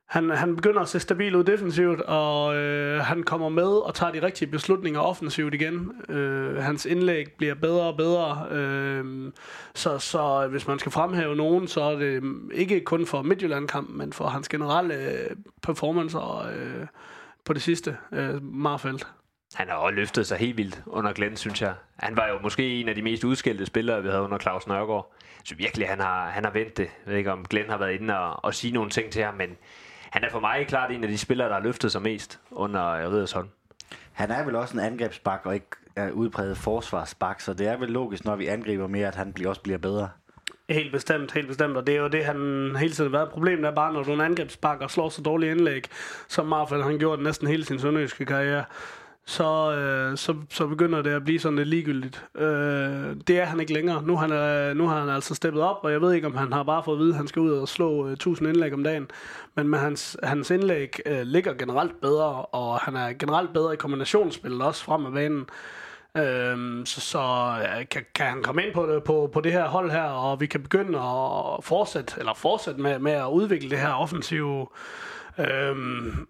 [0.09, 4.11] han, han begynder at se stabil ud defensivt, og øh, han kommer med og tager
[4.11, 5.91] de rigtige beslutninger offensivt igen.
[6.09, 8.47] Øh, hans indlæg bliver bedre og bedre.
[8.51, 9.31] Øh,
[9.73, 12.23] så, så hvis man skal fremhæve nogen, så er det
[12.53, 14.95] ikke kun for Midtjylland-kampen, men for hans generelle
[15.61, 16.51] performance performancer
[16.81, 16.87] øh,
[17.45, 19.07] på det sidste, øh, Marfeldt.
[19.53, 21.73] Han har også løftet sig helt vildt under Glenn, synes jeg.
[21.95, 25.13] Han var jo måske en af de mest udskældte spillere, vi havde under Claus Nørgaard.
[25.43, 26.83] Så virkelig, han har, han har vendt det.
[27.05, 29.33] Jeg ved ikke, om Glenn har været inde og, og sige nogle ting til ham,
[29.33, 29.57] men
[30.09, 33.11] han er for mig klart en af de spillere, der har løftet sig mest under
[33.11, 33.49] Riddersholm.
[34.11, 37.89] Han er vel også en angrebsbak og ikke er udpræget forsvarsbak, så det er vel
[37.89, 40.09] logisk, når vi angriber mere, at han også bliver bedre.
[40.69, 42.35] Helt bestemt, helt bestemt, og det er jo det, han
[42.79, 43.31] hele tiden har været.
[43.31, 45.83] Problemet er bare, når du er en angrebsbak og slår så dårlige indlæg,
[46.27, 48.63] som Marfald han gjort næsten hele sin sønderjyske karriere,
[49.29, 52.25] så, øh, så, så begynder det at blive sådan lidt ligegyldigt.
[52.35, 54.03] Øh, det er han ikke længere.
[54.03, 56.35] Nu, han øh, er, nu har han altså steppet op, og jeg ved ikke, om
[56.35, 58.73] han har bare fået at vide, at han skal ud og slå øh, 1000 indlæg
[58.73, 59.07] om dagen.
[59.55, 63.77] Men med hans, hans indlæg øh, ligger generelt bedre, og han er generelt bedre i
[63.77, 65.45] kombinationsspillet også frem af banen.
[66.17, 67.21] Øhm, så så
[67.61, 70.41] ja, kan, kan han komme ind på det, på, på det her hold her, og
[70.41, 74.67] vi kan begynde at fortsætte, eller fortsætte med, med at udvikle det her offensive
[75.39, 76.27] øhm,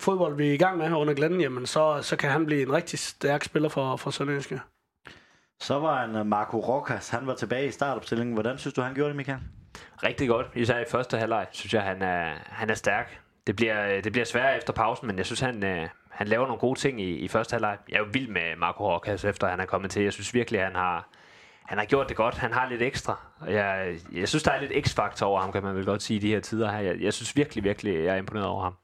[0.00, 2.62] fodbold, vi er i gang med her under Glenn, jamen så, så kan han blive
[2.62, 4.60] en rigtig stærk spiller for, for Sønderjyske.
[5.60, 8.34] Så var en øh, Marco Rokas, han var tilbage i startopstillingen.
[8.34, 9.38] Hvordan synes du, han gjorde det, Michael?
[10.02, 13.20] Rigtig godt, især i første halvleg, synes jeg, han er, han er stærk.
[13.46, 16.60] Det bliver, det bliver sværere efter pausen, men jeg synes, han, øh, han laver nogle
[16.60, 17.78] gode ting i, i første halvleg.
[17.88, 20.02] Jeg er jo vild med Marco Rokas, efter han er kommet til.
[20.02, 21.08] Jeg synes virkelig, han har,
[21.64, 22.34] han har gjort det godt.
[22.34, 23.20] Han har lidt ekstra.
[23.48, 26.20] Jeg, jeg synes, der er lidt x-faktor over ham, kan man vel godt sige, i
[26.20, 26.78] de her tider her.
[26.78, 28.74] Jeg, jeg synes virkelig, virkelig, jeg er imponeret over ham.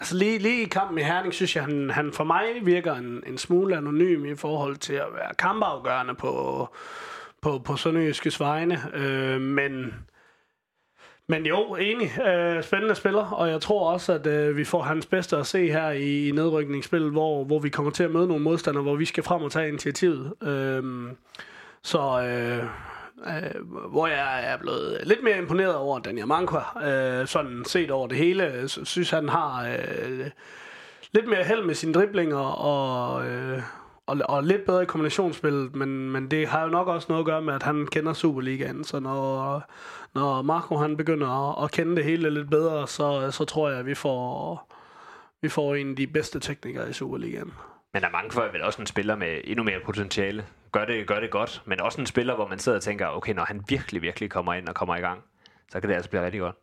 [0.00, 3.22] Altså lige, lige i kampen i Herning, synes jeg, han, han for mig virker en,
[3.26, 6.68] en smule anonym i forhold til at være kampafgørende på,
[7.42, 8.82] på, på Sønderjyskes vegne.
[8.94, 9.94] Øh, men,
[11.28, 12.20] men jo, enig.
[12.20, 15.70] Øh, spændende spiller, og jeg tror også, at øh, vi får hans bedste at se
[15.70, 19.04] her i, i nedrykningsspillet, hvor, hvor vi kommer til at møde nogle modstandere, hvor vi
[19.04, 20.32] skal frem og tage initiativet.
[20.42, 21.12] Øh,
[21.82, 22.64] så øh,
[23.26, 28.06] øh, hvor jeg er blevet lidt mere imponeret over Daniel Mankwa, øh, sådan set over
[28.06, 28.68] det hele.
[28.68, 30.30] Synes han har øh,
[31.12, 33.62] lidt mere held med sine driblinger og, øh,
[34.06, 37.26] og, og lidt bedre i kombinationsspillet, men, men det har jo nok også noget at
[37.26, 39.62] gøre med, at han kender Superligaen, så når,
[40.14, 43.78] når Marco han begynder at, at kende det hele lidt bedre, så, så tror jeg,
[43.78, 44.74] at vi får,
[45.42, 47.52] vi får en af de bedste teknikere i Superligaen.
[47.92, 50.46] Men der er mange vel også en spiller med endnu mere potentiale.
[50.72, 53.34] Gør det, gør det godt, men også en spiller, hvor man sidder og tænker, okay,
[53.34, 55.22] når han virkelig, virkelig kommer ind og kommer i gang,
[55.68, 56.56] så kan det altså blive rigtig godt.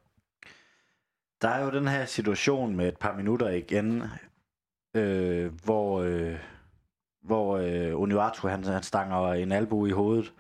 [1.42, 4.04] Der er jo den her situation med et par minutter igen,
[4.96, 6.40] øh, hvor, øh,
[7.24, 10.34] hvor øh, Unuatu, han, han stanger en albu i hovedet.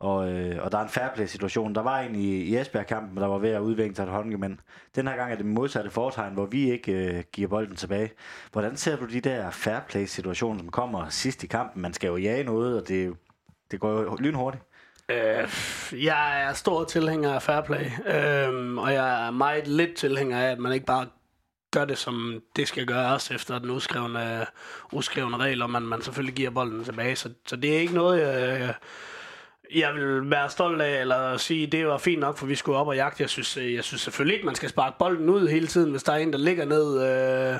[0.00, 1.74] Og, øh, og der er en fairplay situation.
[1.74, 4.60] Der var en i, i Esbjerg-kampen, der var ved at udvikle sig et håndke, men
[4.94, 8.10] den her gang er det modsatte foretegn, hvor vi ikke øh, giver bolden tilbage.
[8.52, 11.82] Hvordan ser du de der fairplay situationer, som kommer sidst i kampen?
[11.82, 13.14] Man skal jo jage noget, og det,
[13.70, 14.64] det går jo lynhurtigt.
[15.08, 15.48] Øh,
[16.04, 20.50] jeg er stor tilhænger af fair play, øh, og jeg er meget lidt tilhænger af,
[20.50, 21.06] at man ikke bare
[21.70, 24.46] gør det, som det skal gøres efter den udskrevne,
[24.92, 27.16] udskrevne regel, om man, man selvfølgelig giver bolden tilbage.
[27.16, 28.74] Så, så det er ikke noget, jeg,
[29.74, 32.88] jeg vil være stolt af, eller sige, det var fint nok, for vi skulle op
[32.88, 33.22] og jagte.
[33.22, 36.12] Jeg synes, jeg synes selvfølgelig ikke, man skal sparke bolden ud hele tiden, hvis der
[36.12, 37.02] er en, der ligger ned...
[37.54, 37.58] Øh,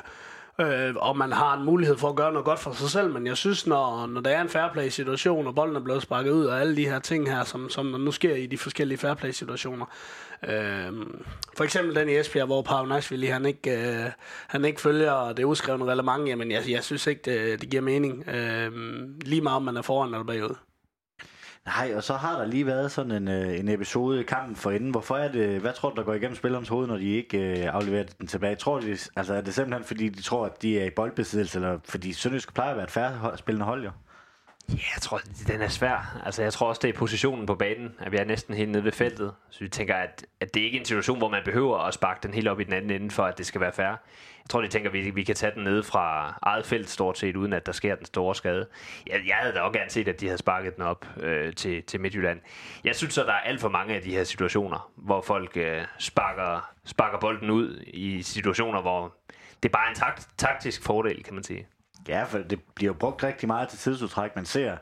[0.60, 3.26] øh, og man har en mulighed for at gøre noget godt for sig selv, men
[3.26, 6.60] jeg synes, når, når der er en fairplay-situation, og bolden er blevet sparket ud, og
[6.60, 9.86] alle de her ting her, som, som nu sker i de forskellige fairplay-situationer,
[10.48, 10.92] øh,
[11.56, 14.10] for eksempel den i Esbjerg, hvor Pau Nashvili, han ikke, øh,
[14.48, 18.28] han ikke følger det uskrevne reglement, jamen jeg, jeg synes ikke, det, det giver mening,
[18.28, 18.72] øh,
[19.22, 20.54] lige meget om man er foran eller bagud.
[21.66, 24.70] Nej, og så har der lige været sådan en, øh, en episode i kampen for
[24.70, 24.90] inden.
[24.90, 27.74] Hvorfor er det, hvad tror du, der går igennem spillerens hoved, når de ikke øh,
[27.74, 28.56] afleverer den tilbage?
[28.56, 31.78] Tror de, altså er det simpelthen, fordi de tror, at de er i boldbesiddelse, eller
[31.84, 33.90] fordi Sønderjysk plejer at være et færre spillende hold, jo?
[34.70, 36.20] Ja, jeg tror, den er svær.
[36.24, 38.84] Altså, jeg tror også, det er positionen på banen, at vi er næsten helt nede
[38.84, 39.34] ved feltet.
[39.50, 42.20] Så vi tænker, at, at det ikke er en situation, hvor man behøver at sparke
[42.22, 43.86] den helt op i den anden ende, for at det skal være fair.
[43.86, 47.18] Jeg tror, de tænker, at vi, vi kan tage den nede fra eget felt stort
[47.18, 48.66] set, uden at der sker den store skade.
[49.06, 51.82] Jeg, jeg havde da også gerne set, at de havde sparket den op øh, til,
[51.82, 52.40] til Midtjylland.
[52.84, 55.82] Jeg synes så, der er alt for mange af de her situationer, hvor folk øh,
[55.98, 59.14] sparker, sparker bolden ud i situationer, hvor
[59.62, 61.66] det er bare en takt, taktisk fordel, kan man sige.
[62.08, 64.36] Ja, for det bliver brugt rigtig meget til tidsudtræk.
[64.36, 64.76] Man ser,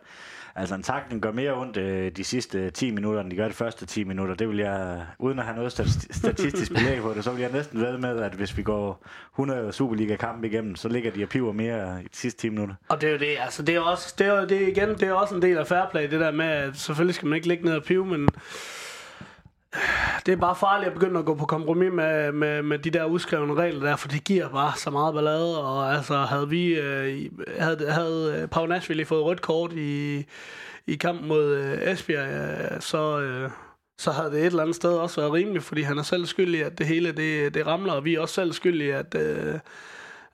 [0.55, 3.55] altså en takling gør mere ondt øh, de sidste 10 minutter, end de gør de
[3.55, 4.35] første 10 minutter.
[4.35, 5.73] Det vil jeg, uden at have noget
[6.23, 9.73] statistisk belæg på det, så vil jeg næsten ved med, at hvis vi går 100
[9.73, 12.75] Superliga-kampe igennem, så ligger de og piver mere i de sidste 10 minutter.
[12.89, 15.03] Og det er jo det, altså det er også, det er, det er igen, det
[15.03, 17.49] er også en del af fair play, det der med, at selvfølgelig skal man ikke
[17.49, 18.29] ligge ned og pive, men
[20.27, 23.05] det er bare farligt at begynde at gå på kompromis med, med, med de der
[23.05, 27.31] udskrevne regler der, for det giver bare så meget ballade, og altså havde vi, øh,
[27.59, 30.25] havde, havde øh, Pau Nashville fået rødt kort i,
[30.87, 32.29] i kampen mod øh, Esbjerg,
[32.73, 33.51] øh, så, øh,
[33.99, 36.65] så havde det et eller andet sted også været rimeligt, fordi han er selv skyldig,
[36.65, 39.59] at det hele det, det ramler, og vi er også selv skyldige, at, øh,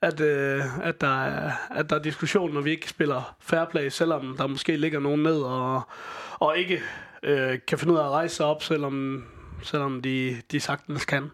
[0.02, 3.88] at, øh, at, der er, at der er diskussion, når vi ikke spiller fair play,
[3.88, 5.82] selvom der måske ligger nogen ned og,
[6.38, 6.80] og ikke
[7.24, 9.24] øh, kan finde ud af at rejse sig op, selvom,
[9.62, 11.30] selvom de, de sagtens kan.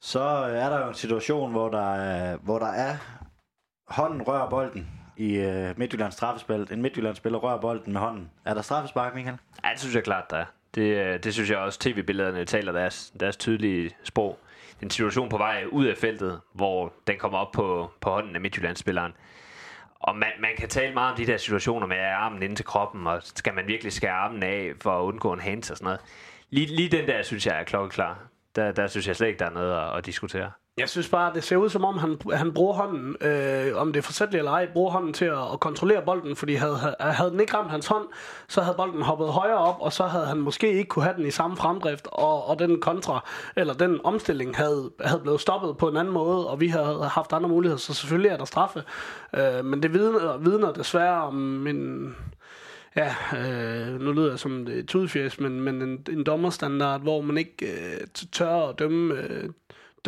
[0.00, 2.96] Så er der jo en situation, hvor der er, hvor der er
[3.88, 6.68] hånden rører bolden i øh, Midtjyllands straffespil.
[6.70, 8.30] En Midtjyllands-spiller rører bolden med hånden.
[8.44, 9.38] Er der straffespark, Michael?
[9.64, 10.44] Ja, det synes jeg klart, der er.
[10.74, 14.38] Det, øh, det synes jeg også, tv-billederne taler deres, deres tydelige sprog.
[14.82, 18.40] En situation på vej ud af feltet, hvor den kommer op på, på hånden af
[18.40, 19.12] Midtjyllands-spilleren.
[20.00, 23.06] Og man, man kan tale meget om de der situationer med armen ind til kroppen,
[23.06, 26.00] og skal man virkelig skære armen af for at undgå en hands og sådan noget.
[26.50, 28.28] Lige, lige den der, synes jeg er klokkeklar.
[28.56, 30.50] Der, der synes jeg slet ikke, der er noget at, at diskutere.
[30.78, 34.00] Jeg synes bare, det ser ud som om, han, han bruger hånden, øh, om det
[34.00, 37.40] er forsætteligt eller ej, bruger hånden til at, at kontrollere bolden, fordi havde, havde den
[37.40, 38.04] ikke ramt hans hånd,
[38.48, 41.26] så havde bolden hoppet højere op, og så havde han måske ikke kunne have den
[41.26, 45.88] i samme fremdrift, og, og den kontra, eller den omstilling havde, havde blevet stoppet på
[45.88, 48.82] en anden måde, og vi havde haft andre muligheder, så selvfølgelig er der straffe.
[49.34, 52.16] Øh, men det vidner, vidner desværre om en,
[52.96, 57.38] ja, øh, nu lyder jeg som et tudfjæs, men, men en, en dommerstandard, hvor man
[57.38, 59.48] ikke øh, tør at dømme øh,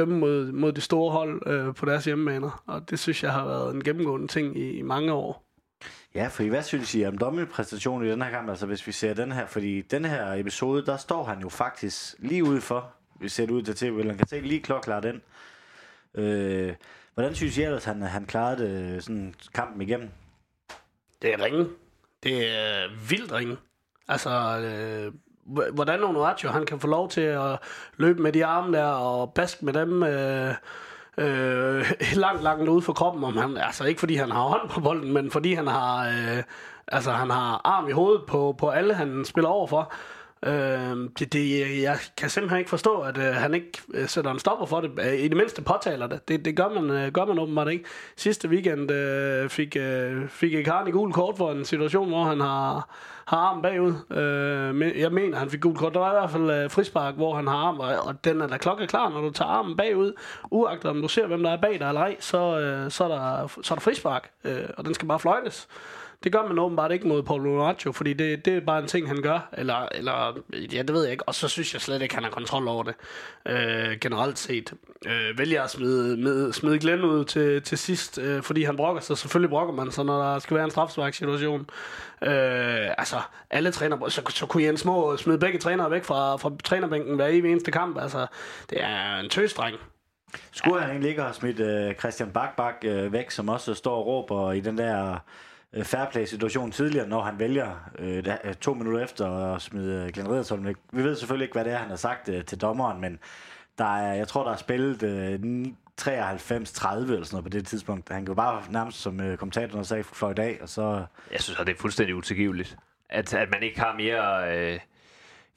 [0.01, 2.63] dømme mod, mod de store hold øh, på deres hjemmebaner.
[2.67, 5.45] Og det synes jeg har været en gennemgående ting i, i mange år.
[6.15, 8.49] Ja, for hvad synes I om dommelpræstationen i den her kamp?
[8.49, 12.15] Altså hvis vi ser den her, fordi den her episode, der står han jo faktisk
[12.19, 12.93] lige ude for.
[13.21, 15.23] Vi ser det ud til tv, man kan se lige klokklar den.
[16.15, 16.75] Øh,
[17.15, 20.09] hvordan synes I ellers, han, han klarede det, sådan kampen igennem?
[21.23, 21.67] Det er ringe.
[22.23, 23.57] Det er vildt ringe.
[24.09, 25.13] Altså, øh,
[25.73, 27.59] hvordan Onoaccio, han kan få lov til at
[27.97, 30.55] løbe med de arme der og baske med dem øh,
[31.19, 31.93] øh,
[32.25, 33.25] langt, langt ude for kroppen.
[33.25, 36.43] Om han, altså ikke fordi han har hånd på bolden, men fordi han har, øh,
[36.89, 39.93] altså, han har arm i hovedet på, på alle, han spiller over for.
[40.46, 44.38] Øh, det, det, jeg kan simpelthen ikke forstå, at øh, han ikke øh, sætter en
[44.38, 44.90] stopper for det.
[45.00, 46.29] Øh, I det mindste påtaler det.
[46.29, 47.85] Det, det gør, man, øh, gør man åbenbart ikke.
[48.16, 52.88] Sidste weekend øh, fik, øh, fik Icardi gul kort for en situation, hvor han har,
[53.24, 53.94] har armen bagud.
[54.11, 55.94] Øh, jeg mener, han fik gul kort.
[55.94, 58.46] Der var i hvert fald øh, frispark, hvor han har arm, og, og den er
[58.46, 60.12] da klar, når du tager armen bagud.
[60.50, 63.09] Uagtet om du ser, hvem der er bag dig eller ej, så, øh, så, er
[63.09, 65.68] der, så er der frispark, øh, og den skal bare fløjtes.
[66.24, 69.09] Det gør man åbenbart ikke mod Paulo Lonacho, fordi det, det er bare en ting,
[69.09, 69.48] han gør.
[69.52, 70.38] Eller, eller,
[70.72, 71.28] ja, det ved jeg ikke.
[71.28, 72.94] Og så synes jeg slet ikke, han har kontrol over det.
[73.46, 74.72] Øh, generelt set.
[75.06, 79.00] Øh, vælger at smide, med, smide Glenn ud til, til sidst, øh, fordi han brokker
[79.00, 79.18] sig.
[79.18, 81.61] Selvfølgelig brokker man sig, når der skal være en strafspark-situation.
[82.22, 83.16] Øh, altså,
[83.50, 87.26] alle træner, så, så kunne Jens Må smide begge trænere væk fra, fra trænerbænken hver
[87.26, 87.98] evig eneste kamp.
[87.98, 88.26] Altså,
[88.70, 89.76] det er en tøsdreng.
[90.52, 90.83] Skulle ja.
[90.83, 94.52] han egentlig ikke have smidt øh, Christian Bakbak øh, væk, som også står og råber
[94.52, 95.18] i den der
[95.72, 100.30] Øh, fairplay-situation tidligere, når han vælger øh, øh, to minutter efter at smide øh, Glenn
[100.30, 100.76] Riddersholm væk.
[100.92, 103.18] Vi ved selvfølgelig ikke, hvad det er, han har sagt øh, til dommeren, men
[103.78, 105.35] der er, jeg tror, der er spillet øh,
[106.00, 108.12] 93-30 eller sådan noget på det tidspunkt.
[108.12, 111.04] Han kan bare nærmest, som øh, kommentatoren sagde, fløjt af, og så...
[111.33, 112.76] Jeg synes, at det er fuldstændig utilgiveligt.
[113.11, 114.56] At, at man ikke har mere...
[114.56, 114.80] Øh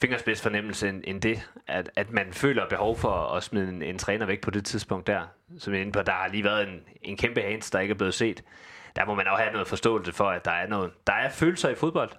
[0.03, 3.97] fingerspids fornemmelse end, end det, at, at man føler behov for at smide en, en
[3.97, 5.21] træner væk på det tidspunkt der.
[5.57, 8.13] Som inde på, der har lige været en, en kæmpe hands, der ikke er blevet
[8.13, 8.43] set.
[8.95, 11.69] Der må man også have noget forståelse for, at der er, noget, der er følelser
[11.69, 12.09] i fodbold.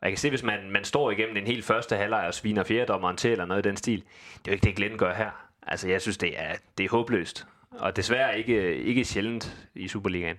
[0.00, 2.64] Og jeg kan se, hvis man, man står igennem den helt første halvleg og sviner
[2.64, 5.30] fjerdommeren til, eller noget i den stil, det er jo ikke det, Glenn gør her.
[5.66, 7.46] Altså, jeg synes, det er, det er håbløst.
[7.70, 10.36] Og desværre ikke, ikke sjældent i Superligaen.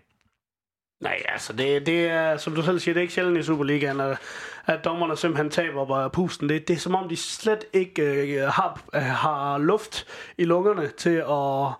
[1.00, 4.00] Nej, altså det, det er, som du selv siger, det er ikke sjældent i Superligaen,
[4.00, 4.18] at,
[4.65, 6.50] at dommerne simpelthen taber på pusten.
[6.50, 11.15] Det, det er som om, de slet ikke øh, har, har luft i lungerne til
[11.15, 11.74] at,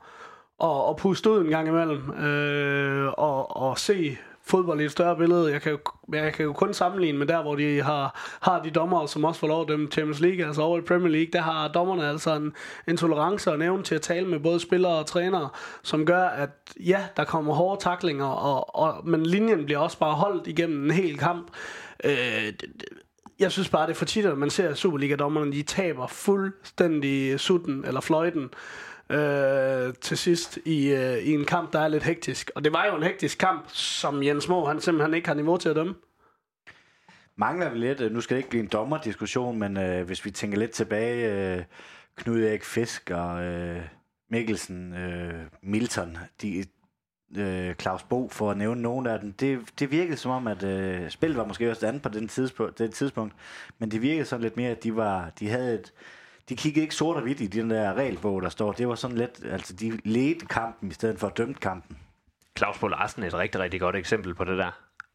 [0.60, 2.12] og, og puste ud en gang imellem.
[2.12, 4.17] Øh, og, og se
[4.50, 5.52] fodbold i et større billede.
[5.52, 5.80] Jeg kan, jo,
[6.13, 9.39] jeg kan jo kun sammenligne med der, hvor de har, har de dommer, som også
[9.39, 12.36] får lov at dømme Champions League, altså over i Premier League, der har dommerne altså
[12.36, 12.54] en,
[12.88, 15.50] en tolerance og nævn til at tale med både spillere og trænere,
[15.84, 20.13] som gør, at ja, der kommer hårde taklinger, og, og, men linjen bliver også bare
[20.13, 21.52] holdt igennem en hel kamp.
[22.04, 22.54] Øh,
[23.39, 27.86] jeg synes bare, det er for tit, at man ser Superliga-dommerne, de taber fuldstændig sutten
[27.86, 28.50] eller fløjten
[29.10, 32.52] øh, til sidst i, øh, i en kamp, der er lidt hektisk.
[32.56, 35.58] Og det var jo en hektisk kamp, som Jens Mo, han simpelthen ikke har niveau
[35.58, 35.95] til at dømme.
[37.36, 40.32] Mangler vi lidt, øh, nu skal det ikke blive en dommerdiskussion, men øh, hvis vi
[40.32, 41.63] tænker lidt tilbage, øh,
[42.15, 43.82] Knud Erik Fisk og øh,
[44.30, 46.65] Mikkelsen, øh, Milton, de,
[47.38, 50.63] øh, Claus Bo, for at nævne nogle af dem, det, det virkede som om, at
[50.63, 53.34] øh, spillet var måske også andet på den tidspunkt, det tidspunkt,
[53.80, 55.93] men det virkede sådan lidt mere, at de, var, de havde et,
[56.50, 58.72] de kiggede ikke sort og hvidt i den der regelbog, der står.
[58.72, 61.98] Det var sådan lidt, altså de ledte kampen i stedet for at dømte kampen.
[62.58, 64.72] Claus Bo Larsen er et rigtig, rigtig godt eksempel på det der.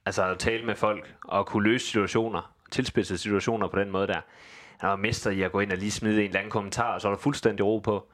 [0.07, 4.21] Altså at tale med folk og kunne løse situationer, tilspidsede situationer på den måde der.
[4.79, 7.01] Han var mester i at gå ind og lige smide en eller anden kommentar, og
[7.01, 8.07] så er der fuldstændig ro på.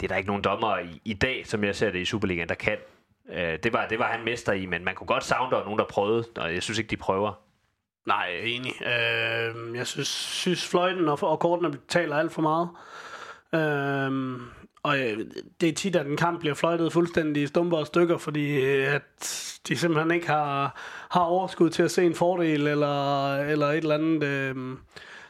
[0.00, 2.48] Det er der ikke nogen dommer i, i dag, som jeg ser det i Superligaen,
[2.48, 2.76] der kan.
[3.32, 5.78] Øh, det, var, det var han mester i, men man kunne godt savne, der nogen,
[5.78, 7.47] der prøvede, og jeg synes ikke, de prøver.
[8.08, 8.72] Nej, enig.
[8.82, 12.68] Øh, jeg synes, synes fløjten og, og kortene betaler alt for meget.
[13.54, 14.40] Øh,
[14.82, 15.18] og øh,
[15.60, 18.94] det er tit, at en kamp bliver fløjtet fuldstændig i stumper og stykker, fordi øh,
[18.94, 19.02] at
[19.68, 20.76] de simpelthen ikke har,
[21.10, 24.22] har overskud til at se en fordel eller, eller et eller andet.
[24.22, 24.56] Øh,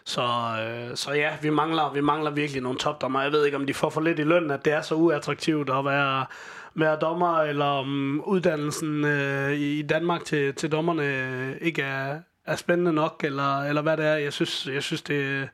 [0.05, 3.23] så, øh, så ja, vi mangler, vi mangler virkelig nogle topdommer.
[3.23, 5.71] Jeg ved ikke, om de får for lidt i løn, at det er så uattraktivt
[5.71, 6.27] at være,
[6.75, 12.93] være dommer, eller om uddannelsen øh, i Danmark til, til dommerne ikke er, er spændende
[12.93, 14.17] nok, eller, eller hvad det er.
[14.17, 15.49] Jeg synes, jeg synes det,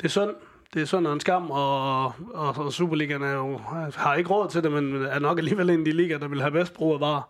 [0.00, 0.30] det er synd.
[0.74, 3.58] Det er sådan en skam, og, og, og Superligaen er jo,
[3.94, 6.40] har ikke råd til det, men er nok alligevel en af de ligaer, der vil
[6.40, 7.22] have bedst brug af varer.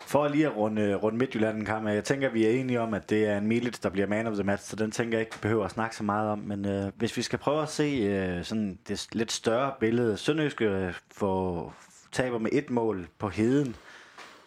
[0.00, 3.26] For lige at runde, runde Midtjylland kamp, jeg tænker, vi er enige om, at det
[3.26, 5.38] er en Milic, der bliver man of the match, så den tænker jeg ikke, vi
[5.42, 6.38] behøver at snakke så meget om.
[6.38, 10.64] Men øh, hvis vi skal prøve at se øh, sådan det lidt større billede, Sønderjyske
[10.64, 11.74] øh, får
[12.12, 13.76] taber med et mål på heden,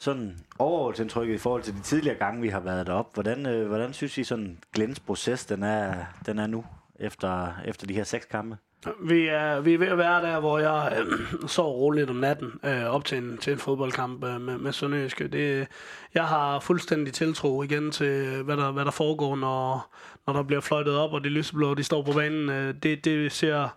[0.01, 3.11] sådan overholdsindtrykket i forhold til de tidligere gange, vi har været deroppe.
[3.13, 6.65] Hvordan, øh, hvordan synes I sådan Glens proces, den er, den er nu,
[6.99, 8.57] efter, efter de her seks kampe?
[9.01, 12.59] Vi er, vi er ved at være der, hvor jeg øh, sover roligt om natten
[12.65, 15.27] øh, op til en, til en fodboldkamp øh, med, med Sønderjyske.
[15.27, 15.67] Det,
[16.13, 19.93] jeg har fuldstændig tiltro igen til, hvad der, hvad der foregår, når,
[20.27, 22.49] når der bliver fløjtet op, og de lyseblå de står på banen.
[22.49, 23.67] Øh, det, det, ser,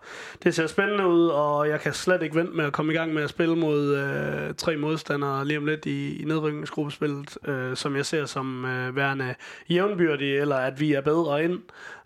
[0.43, 3.13] det ser spændende ud, og jeg kan slet ikke vente med at komme i gang
[3.13, 7.95] med at spille mod øh, tre modstandere lige om lidt i, i nedrykningsgruppespillet, øh, som
[7.95, 9.35] jeg ser som øh, værende
[9.69, 11.59] jævnbyrdige, eller at vi er bedre ind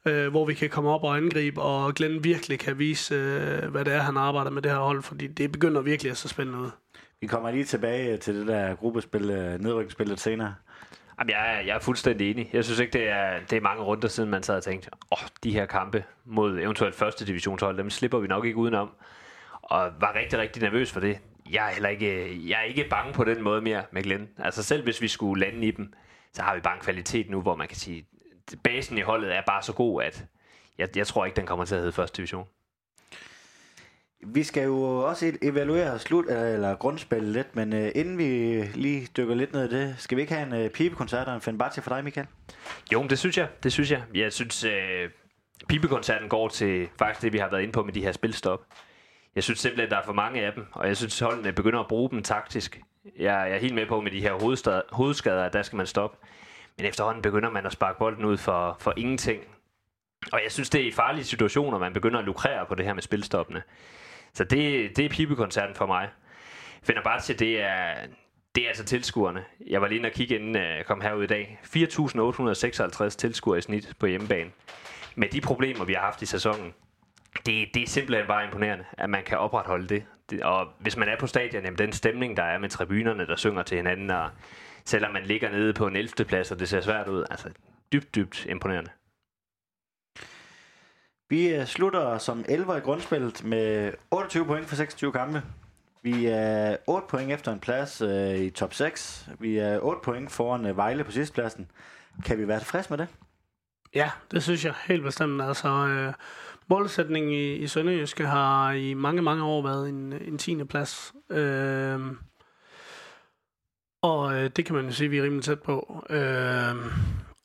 [0.05, 3.85] øh, hvor vi kan komme op og angribe, og Glenn virkelig kan vise, øh, hvad
[3.85, 6.59] det er, han arbejder med det her hold, fordi det begynder virkelig at se spændende
[6.59, 6.69] ud.
[7.21, 10.55] Vi kommer lige tilbage til det der gruppespil, øh, nedrykningsspil lidt senere.
[11.19, 12.49] Jamen, jeg, er, jeg er fuldstændig enig.
[12.53, 15.23] Jeg synes ikke, det er, det er mange runder siden, man sad og tænkte, åh,
[15.23, 18.89] oh, de her kampe mod eventuelt første divisionshold, dem slipper vi nok ikke udenom.
[19.61, 21.19] Og var rigtig, rigtig nervøs for det.
[21.49, 24.27] Jeg er heller ikke, jeg er ikke bange på den måde mere med Glenn.
[24.37, 25.93] Altså selv hvis vi skulle lande i dem,
[26.33, 28.05] så har vi bare en kvalitet nu, hvor man kan sige,
[28.63, 30.25] basen i holdet er bare så god, at
[30.77, 32.47] jeg, jeg tror ikke, den kommer til at hedde første division.
[34.25, 38.23] Vi skal jo også evaluere slut eller grundspillet lidt, men uh, inden vi
[38.73, 41.41] lige dykker lidt ned i det, skal vi ikke have en uh, pibekoncert og en
[41.41, 42.27] fanbati for dig, Michael?
[42.93, 43.47] Jo, det synes jeg.
[43.63, 44.03] Det synes jeg.
[44.13, 44.71] Jeg synes, uh,
[45.67, 48.65] pibekoncerten går til faktisk det, vi har været inde på med de her spilstop.
[49.35, 51.79] Jeg synes simpelthen, at der er for mange af dem, og jeg synes, holdene begynder
[51.79, 52.81] at bruge dem taktisk.
[53.05, 54.33] Jeg, jeg er helt med på med de her
[54.91, 56.17] hovedskader, der skal man stoppe.
[56.77, 59.43] Men efterhånden begynder man at sparke bolden ud for, for ingenting.
[60.31, 62.93] Og jeg synes, det er i farlige situationer, man begynder at lukrere på det her
[62.93, 63.63] med spilstoppene.
[64.33, 66.09] Så det, det er pibekoncerten for mig.
[66.83, 67.93] Finder bare det er,
[68.55, 69.43] det er altså tilskuerne.
[69.67, 71.59] Jeg var lige inde og kigge, inden øh, jeg kom herud i dag.
[71.63, 74.51] 4.856 tilskuere i snit på hjemmebane.
[75.15, 76.73] Med de problemer, vi har haft i sæsonen,
[77.45, 80.03] det, det er simpelthen bare imponerende, at man kan opretholde det.
[80.29, 83.35] det og hvis man er på stadion, jamen den stemning, der er med tribunerne, der
[83.35, 84.29] synger til hinanden, og
[84.85, 86.25] selvom man ligger nede på en 11.
[86.25, 87.25] plads, og det ser svært ud.
[87.31, 87.49] Altså,
[87.93, 88.91] dybt, dybt imponerende.
[91.29, 95.43] Vi øh, slutter som 11 i grundspillet med 28 point for 26 kampe.
[96.01, 99.29] Vi er 8 point efter en plads øh, i top 6.
[99.39, 101.71] Vi er 8 point foran øh, Vejle på sidstepladsen.
[102.25, 103.07] Kan vi være tilfredse med det?
[103.95, 105.41] Ja, det synes jeg helt bestemt.
[105.41, 106.13] Altså, øh,
[106.67, 110.63] målsætningen i, i Sønderjyske har i mange, mange år været en, en 10.
[110.63, 111.13] plads.
[111.29, 111.99] Øh,
[114.01, 116.03] og øh, det kan man jo sige, vi er rimelig tæt på.
[116.09, 116.75] Øh,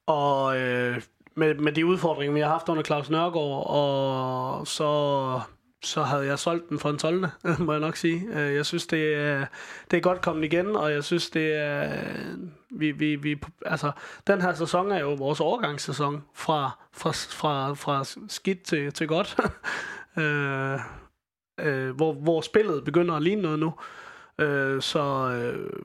[0.07, 1.03] og øh,
[1.35, 5.41] med, med de udfordringer, vi har haft under Claus Nørgaard, og så,
[5.85, 7.27] så havde jeg solgt den for en 12.
[7.65, 8.23] må jeg nok sige.
[8.33, 9.47] Øh, jeg synes, det er,
[9.91, 11.93] det er godt kommet igen, og jeg synes, det er...
[12.77, 13.37] Vi, vi, vi,
[13.67, 13.93] altså,
[14.27, 19.37] den her sæson er jo vores overgangssæson fra, fra, fra, fra skidt til, til godt.
[20.23, 20.81] øh,
[21.61, 23.67] øh, hvor, hvor spillet begynder at ligne noget nu.
[23.67, 24.04] Øh,
[24.81, 25.83] så øh,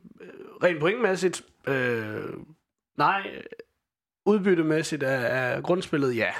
[0.64, 2.34] rent pointmæssigt, øh,
[2.98, 3.42] nej,
[4.26, 6.32] udbyttemæssigt af, af grundspillet, ja.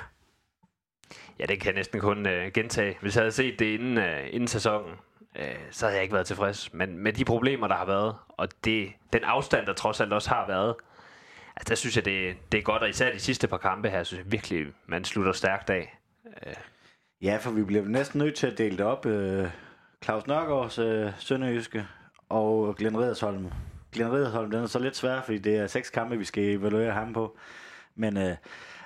[1.40, 2.98] Ja, det kan jeg næsten kun øh, gentage.
[3.02, 4.96] Hvis jeg havde set det inden, øh, inden sæsonen,
[5.36, 6.74] øh, så havde jeg ikke været tilfreds.
[6.74, 10.30] Men med de problemer, der har været, og det, den afstand, der trods alt også
[10.30, 10.76] har været,
[11.56, 14.04] altså, der synes jeg, det, det er godt, og især de sidste par kampe her,
[14.04, 15.98] synes jeg virkelig, man slutter stærkt af.
[16.26, 16.54] Øh.
[17.22, 19.06] Ja, for vi bliver næsten nødt til at dele det op.
[19.06, 19.50] Øh,
[20.04, 21.88] Claus Nørgaards øh, Sønderjyske
[22.30, 23.48] og Glenn Redersholm.
[23.92, 26.92] Glenn Redersholm, den er så lidt svær, fordi det er seks kampe, vi skal evaluere
[26.92, 27.38] ham på.
[27.96, 28.36] Men øh,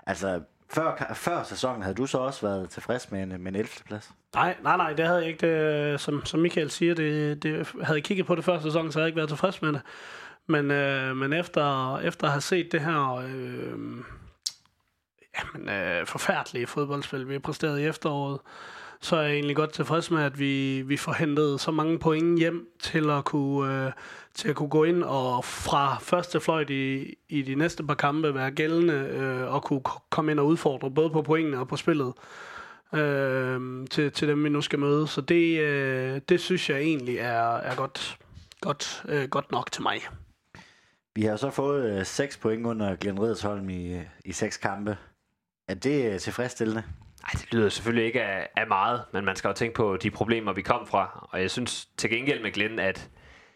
[0.06, 0.42] altså,
[0.74, 3.68] før, før sæsonen havde du så også været tilfreds med en, med en 11.
[3.86, 4.12] plads?
[4.36, 5.48] Nej, nej, nej, det havde jeg ikke.
[5.48, 8.92] Det, øh, som, som Michael siger, det, det, havde jeg kigget på det før sæson,
[8.92, 9.82] så havde jeg ikke været tilfreds med det.
[10.48, 13.80] Men, øh, men efter, efter at have set det her øh,
[15.40, 18.40] jamen, øh, forfærdelige fodboldspil, vi har præsteret i efteråret,
[19.04, 22.40] så er jeg egentlig godt tilfreds med, at vi, vi får hentet så mange point
[22.40, 23.92] hjem til at kunne, øh,
[24.36, 28.36] til at kunne gå ind og fra første fløjt i, i de næste par kampe
[28.36, 32.14] være gældende øh, og kunne komme ind og udfordre både på pointene og på spillet
[32.94, 35.08] øh, til, til dem, vi nu skal møde.
[35.08, 38.18] Så det, øh, det synes jeg egentlig er, er godt,
[38.62, 40.00] godt, øh, godt nok til mig.
[41.16, 44.98] Vi har så fået øh, 6 point under Glenn Redersholm i, i 6 kampe.
[45.68, 46.84] Er det øh, tilfredsstillende?
[47.24, 50.12] Ej, det lyder selvfølgelig ikke af, af meget, men man skal jo tænke på de
[50.12, 51.28] problemer, vi kom fra.
[51.32, 53.10] Og jeg synes til gengæld med Glenn, at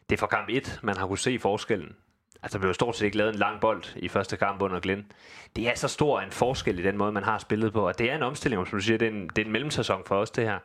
[0.09, 1.95] det er fra kamp 1, man har kunne se forskellen.
[2.43, 5.11] Altså, der blev stort set ikke lavet en lang bold i første kamp under Glenn.
[5.55, 7.87] Det er så stor en forskel i den måde, man har spillet på.
[7.87, 10.03] Og det er en omstilling, som du siger, det er en, det er en mellemsæson
[10.05, 10.59] for os, det her.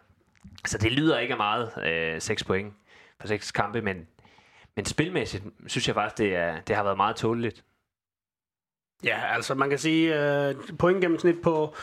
[0.66, 2.74] Så det lyder ikke af meget, øh, 6 point
[3.18, 4.06] på 6 kampe, men,
[4.76, 7.64] men spilmæssigt synes jeg faktisk, det, er, det har været meget tåleligt.
[9.04, 11.74] Ja, altså man kan sige, øh, pointgennemsnit på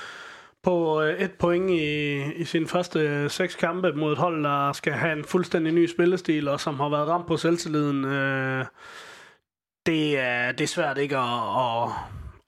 [0.63, 4.73] på øh, et point i, i sin første øh, seks kampe mod et hold, der
[4.73, 8.05] skal have en fuldstændig ny spillestil, og som har været ramt på selvtilliden.
[8.05, 8.65] Øh,
[9.85, 11.89] det, er, det er svært ikke at, at,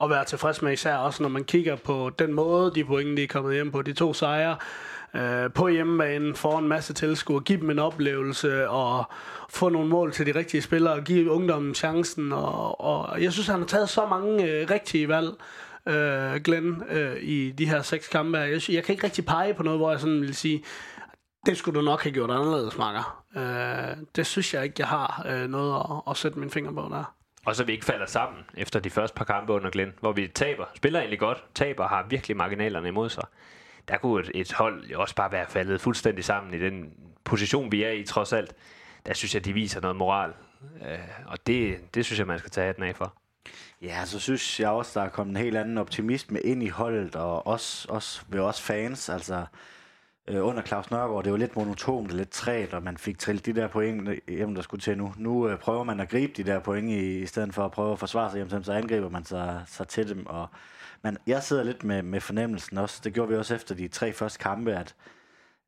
[0.03, 3.23] at være tilfreds med, især også når man kigger på den måde, de point, de
[3.23, 3.81] er kommet hjem på.
[3.81, 4.57] De to sejre
[5.15, 9.03] øh, på hjemmebane for en masse tilskuere, give dem en oplevelse og
[9.49, 12.31] få nogle mål til de rigtige spillere og give ungdommen chancen.
[12.31, 15.29] Og, og jeg synes, han har taget så mange øh, rigtige valg
[15.87, 18.37] øh, Glenn, øh, i de her seks kampe.
[18.37, 20.63] Jeg, jeg kan ikke rigtig pege på noget, hvor jeg sådan vil sige,
[21.45, 23.23] det skulle du nok have gjort anderledes, Marker.
[23.35, 26.87] Øh, det synes jeg ikke, jeg har øh, noget at, at sætte min finger på
[26.91, 27.15] der.
[27.45, 30.27] Og så vi ikke falder sammen efter de første par kampe under Glenn, hvor vi
[30.27, 30.65] taber.
[30.75, 33.23] Spiller egentlig godt, taber har virkelig marginalerne imod sig.
[33.87, 37.71] Der kunne et, et hold jo også bare være faldet fuldstændig sammen i den position,
[37.71, 38.53] vi er i trods alt.
[39.05, 40.33] Der synes jeg, de viser noget moral.
[40.81, 43.13] Øh, og det, det synes jeg, man skal tage den af for.
[43.81, 47.15] Ja, så synes jeg også, der er kommet en helt anden optimisme ind i holdet,
[47.15, 49.09] og også, også ved os fans.
[49.09, 49.45] Altså,
[50.27, 53.45] øh, under Claus Nørgaard, det var lidt monotont og lidt træt, og man fik trillet
[53.45, 55.13] de der point hjem, der skulle til nu.
[55.17, 57.91] Nu øh, prøver man at gribe de der point, i, i stedet for at prøve
[57.91, 60.25] at forsvare sig hjem, så angriber man sig, sig til dem.
[60.25, 60.47] Og,
[61.03, 64.13] men jeg sidder lidt med, med fornemmelsen også, det gjorde vi også efter de tre
[64.13, 64.95] første kampe, at,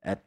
[0.01, 0.17] at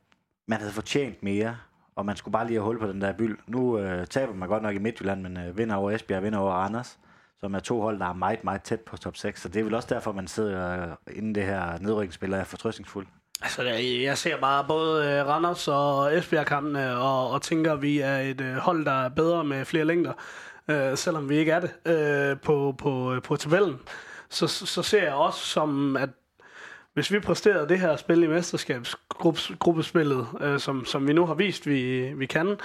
[0.46, 1.56] man havde fortjent mere,
[1.96, 3.38] og man skulle bare lige have hul på den der byld.
[3.46, 6.52] Nu øh, taber man godt nok i Midtjylland, men øh, vinder over Esbjerg, vinder over
[6.52, 6.98] Anders
[7.40, 9.40] som er to hold, der er meget, meget tæt på top 6.
[9.40, 13.06] Så det er vel også derfor, man sidder øh, inden det her nedrykningsspil er fortrøstningsfuld.
[13.42, 18.16] Altså, jeg ser bare både øh, Randers og Esbjerg-kampene, og, og tænker, at vi er
[18.16, 20.12] et øh, hold, der er bedre med flere længder,
[20.68, 23.78] øh, selvom vi ikke er det øh, på, på, på tabellen.
[24.30, 26.10] Så, så ser jeg også som, at
[26.96, 31.66] hvis vi præsterede det her spil i mesterskabsgruppespillet, øh, som, som vi nu har vist,
[31.66, 32.56] vi, vi kan,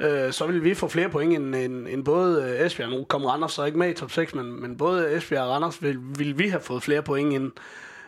[0.00, 2.90] øh, så vil vi få flere point end, end, end både øh, Esbjerg.
[2.90, 5.82] Nu kommer Randers så ikke med i top 6, men, men både Esbjerg og Randers
[5.82, 7.50] vil, vil vi have fået flere point end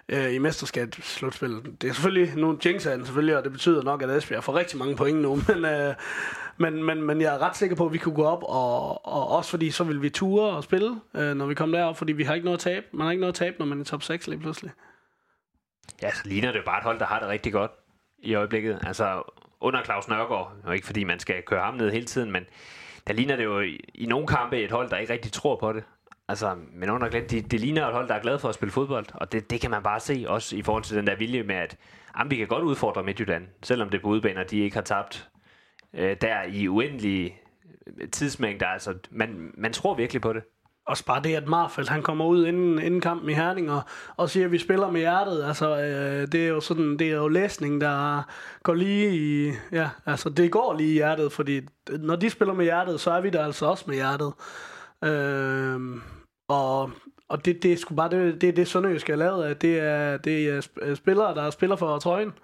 [0.09, 1.83] øh, i mesterskabsslutspillet.
[1.83, 4.79] Det er selvfølgelig, nu jinxer den selvfølgelig, og det betyder nok, at Esbjerg får rigtig
[4.79, 5.95] mange point nu, men, øh,
[6.57, 9.29] men, men, men jeg er ret sikker på, at vi kunne gå op, og, og
[9.29, 12.23] også fordi så vil vi ture og spille, øh, når vi kommer derop, fordi vi
[12.23, 12.87] har ikke noget at tabe.
[12.93, 14.73] Man har ikke noget at tabe, når man er i top 6 lige pludselig.
[16.03, 17.71] Ja, så ligner det jo bare et hold, der har det rigtig godt
[18.19, 18.79] i øjeblikket.
[18.87, 19.23] Altså
[19.61, 22.45] under Claus Nørgaard, og ikke fordi man skal køre ham ned hele tiden, men
[23.07, 25.73] der ligner det jo i, i nogle kampe et hold, der ikke rigtig tror på
[25.73, 25.85] det.
[26.29, 28.73] Altså, men under Glenn, det, det ligner et hold, der er glad for at spille
[28.73, 31.43] fodbold, og det, det kan man bare se, også i forhold til den der vilje
[31.43, 31.77] med, at
[32.19, 35.29] jamen, vi kan godt udfordre Midtjylland, selvom det er på udbaner, de ikke har tabt
[35.95, 37.37] øh, der i uendelige
[38.13, 38.67] tidsmængder.
[38.67, 40.43] Altså, man, man tror virkelig på det.
[40.87, 43.83] Også bare det, at Marfeldt han kommer ud inden, inden kampen i Herning og,
[44.17, 45.45] og siger, at vi spiller med hjertet.
[45.45, 48.23] Altså, øh, det er jo sådan, det er jo læsning, der
[48.63, 51.61] går lige i, ja, altså det går lige i hjertet, fordi
[51.99, 54.33] når de spiller med hjertet, så er vi der altså også med hjertet.
[55.05, 55.81] Øh,
[56.49, 56.91] og
[57.29, 59.57] og det, det er sgu bare det, det, det Sønderjysk er lavet af.
[59.57, 62.29] Det er, det er spillere, der spiller for trøjen.
[62.29, 62.35] Øh,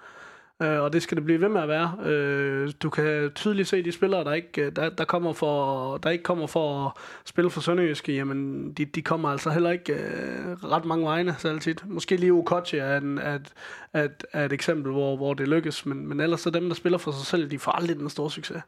[0.62, 1.96] Øh, og det skal det blive ved med at være.
[2.04, 6.10] Øh, du kan tydeligt se de spillere, der ikke, øh, der, der, kommer for, der
[6.10, 6.92] ikke kommer for at
[7.24, 11.48] spille for Sønderjyske, jamen de, de kommer altså heller ikke øh, ret mange vegne så
[11.48, 11.74] altid.
[11.84, 13.52] Måske lige Ukochi er, en, er, et,
[13.92, 16.74] er, et, er et eksempel, hvor, hvor det lykkes, men, men ellers så dem, der
[16.74, 18.62] spiller for sig selv, de får aldrig den store succes.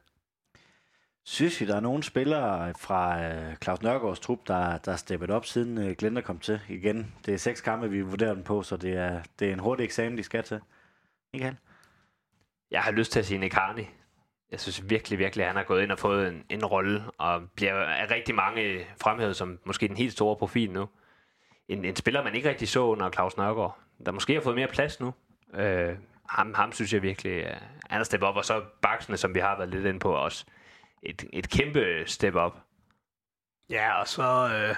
[1.27, 5.31] Synes I, der er nogle spillere fra øh, Claus Nørgaards trup, der, der er steppet
[5.31, 7.13] op siden øh, kom til igen?
[7.27, 9.85] Det er seks kampe, vi vurderer den på, så det er, det er en hurtig
[9.85, 10.61] eksamen, de skal til.
[11.33, 11.57] Michael?
[12.71, 13.89] Jeg har lyst til at sige Nekani.
[14.51, 17.43] Jeg synes virkelig, virkelig, at han har gået ind og fået en, en rolle, og
[17.57, 20.89] bliver af rigtig mange øh, fremhævet som måske den helt store profil nu.
[21.69, 24.69] En, en spiller, man ikke rigtig så under Claus Nørgaard, der måske har fået mere
[24.69, 25.15] plads nu.
[25.55, 25.97] Øh,
[26.29, 27.51] ham, ham synes jeg virkelig, uh,
[27.91, 30.45] han har steppet op, og så baksene, som vi har været lidt inde på også
[31.03, 32.53] et, et kæmpe step up.
[33.71, 34.23] Ja, og så,
[34.55, 34.77] øh,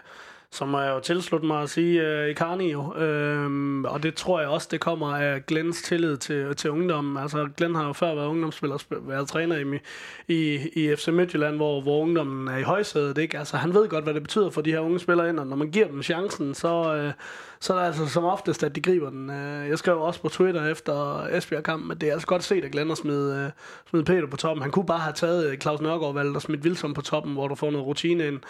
[0.51, 2.95] så må jeg jo tilslutte mig at sige øh, Icarni jo.
[2.95, 7.17] Øhm, og det tror jeg også, det kommer af Glens tillid til, til ungdommen.
[7.17, 9.79] Altså, Glenn har jo før været ungdomsspiller, været træner i,
[10.29, 13.19] i, i FC Midtjylland, hvor, hvor ungdommen er i højsædet.
[13.19, 13.39] Ikke?
[13.39, 15.57] Altså, han ved godt, hvad det betyder for de her unge spillere ind, og når
[15.57, 17.13] man giver dem chancen, så, øh,
[17.61, 19.31] så er det altså som oftest, at de griber den.
[19.31, 22.73] Øh, jeg skrev også på Twitter efter Esbjerg-kampen, at det er altså godt set, at
[22.73, 23.51] Glenn har smidt, øh,
[23.91, 24.63] smid Peter på toppen.
[24.63, 27.49] Han kunne bare have taget øh, Claus Nørgaard valgt og smidt Vilsom på toppen, hvor
[27.49, 28.41] du får noget rutine ind.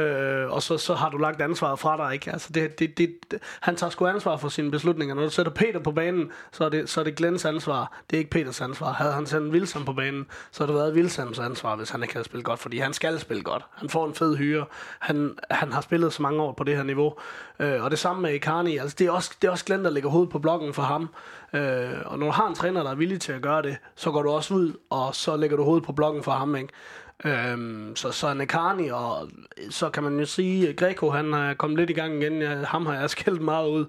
[0.00, 2.14] Øh, og så, så har du lagt ansvaret fra dig.
[2.14, 2.32] Ikke?
[2.32, 3.14] Altså det, det, det,
[3.60, 5.14] han tager sgu ansvar for sine beslutninger.
[5.14, 8.02] Når du sætter Peter på banen, så er det, så er det Glens ansvar.
[8.10, 8.92] Det er ikke Peters ansvar.
[8.92, 12.14] Havde han sendt Wilson på banen, så har det været Wilsons ansvar, hvis han ikke
[12.14, 12.60] havde spillet godt.
[12.60, 13.64] Fordi han skal spille godt.
[13.74, 14.64] Han får en fed hyre.
[14.98, 17.14] Han, han har spillet så mange år på det her niveau.
[17.58, 18.76] Øh, og det samme med Icarni.
[18.76, 21.08] Altså det er også, det er også Glenn, der lægger hovedet på blokken for ham.
[21.54, 24.10] Øh, og når du har en træner, der er villig til at gøre det, så
[24.10, 26.56] går du også ud, og så lægger du hovedet på blokken for ham.
[26.56, 26.72] Ikke?
[27.24, 29.28] Øhm, så, så Nekani, og
[29.70, 32.42] så kan man jo sige, at Greco han er kommet lidt i gang igen.
[32.42, 33.86] Ja, ham har jeg skældt meget ud,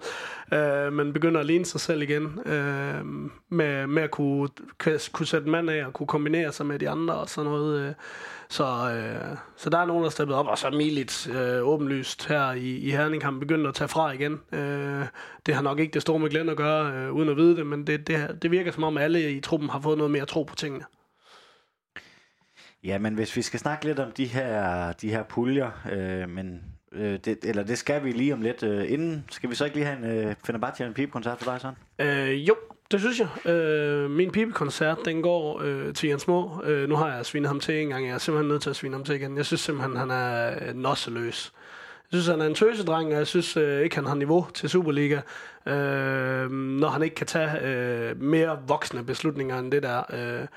[0.53, 2.39] øh, men begynder at ligne sig selv igen.
[2.45, 3.05] Øh,
[3.49, 4.49] med, med at kunne,
[5.11, 7.81] kunne sætte mand af og kunne kombinere sig med de andre og sådan noget.
[7.81, 7.93] Øh.
[8.49, 11.67] Så, øh, så der er nogen, der er steppet op, og så er Milits øh,
[11.67, 14.41] åbenlyst her i, i Herning, han begyndt at tage fra igen.
[14.51, 15.05] Øh,
[15.45, 17.67] det har nok ikke det store med Glenn at gøre, øh, uden at vide det,
[17.67, 20.43] men det, det, det virker som om alle i truppen har fået noget mere tro
[20.43, 20.85] på tingene.
[22.83, 26.61] Ja, men hvis vi skal snakke lidt om de her, de her puljer, øh, men,
[26.91, 28.63] øh, det, eller det skal vi lige om lidt.
[28.63, 31.61] Øh, inden skal vi så ikke lige have en øh, Fenerbahce en pibekoncert for dig,
[31.61, 31.77] sådan?
[31.99, 32.55] Øh, jo,
[32.91, 33.51] det synes jeg.
[33.51, 36.61] Øh, min pibekoncert, den går øh, til Jens Må.
[36.63, 38.07] Øh, nu har jeg svinet ham til en gang.
[38.07, 39.37] Jeg er simpelthen nødt til at svine ham til igen.
[39.37, 41.53] Jeg synes simpelthen, han er øh, nosseløs.
[42.11, 44.69] Jeg synes, han er en tøsedreng, og jeg synes øh, ikke, han har niveau til
[44.69, 45.21] Superliga,
[45.65, 50.03] øh, når han ikke kan tage øh, mere voksne beslutninger end det der.
[50.13, 50.47] Øh,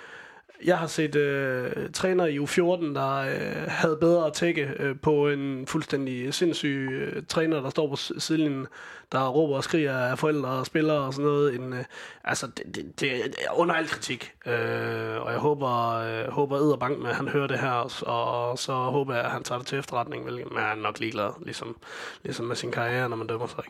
[0.64, 5.28] jeg har set øh, træner i U14, der øh, havde bedre at tække øh, på
[5.28, 8.66] en fuldstændig sindssyg øh, træner, der står på sidelinjen,
[9.12, 11.54] der råber og skriger af forældre og spillere og sådan noget.
[11.54, 11.84] En, øh,
[12.24, 13.14] altså, det, det, det
[13.46, 14.32] er under al kritik.
[14.46, 17.70] Øh, og jeg håber, øh, håber Edderbank med, at han hører det her,
[18.06, 21.00] og, og så håber jeg, at han tager det til efterretning, hvilket man er nok
[21.00, 21.76] ligeglad, ligesom,
[22.22, 23.64] ligesom med sin karriere, når man dømmer sig.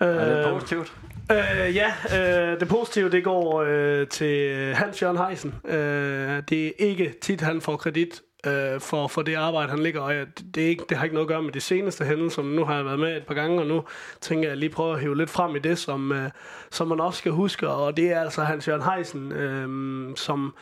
[0.00, 0.92] Er det positivt?
[1.32, 5.54] Øh, ja, øh, det positive det går øh, til Hans Jørgen Heisen.
[5.64, 10.00] Øh, det er ikke tit, han får kredit øh, for, for det arbejde, han ligger.
[10.00, 10.12] Og
[10.54, 12.64] det, er ikke, det har ikke noget at gøre med de seneste hændelser, men nu
[12.64, 13.84] har jeg været med et par gange, og nu
[14.20, 16.30] tænker jeg lige prøve at hive lidt frem i det, som, øh,
[16.70, 17.68] som man også skal huske.
[17.68, 20.54] Og det er altså Hans Jørgen Heisen, øh, som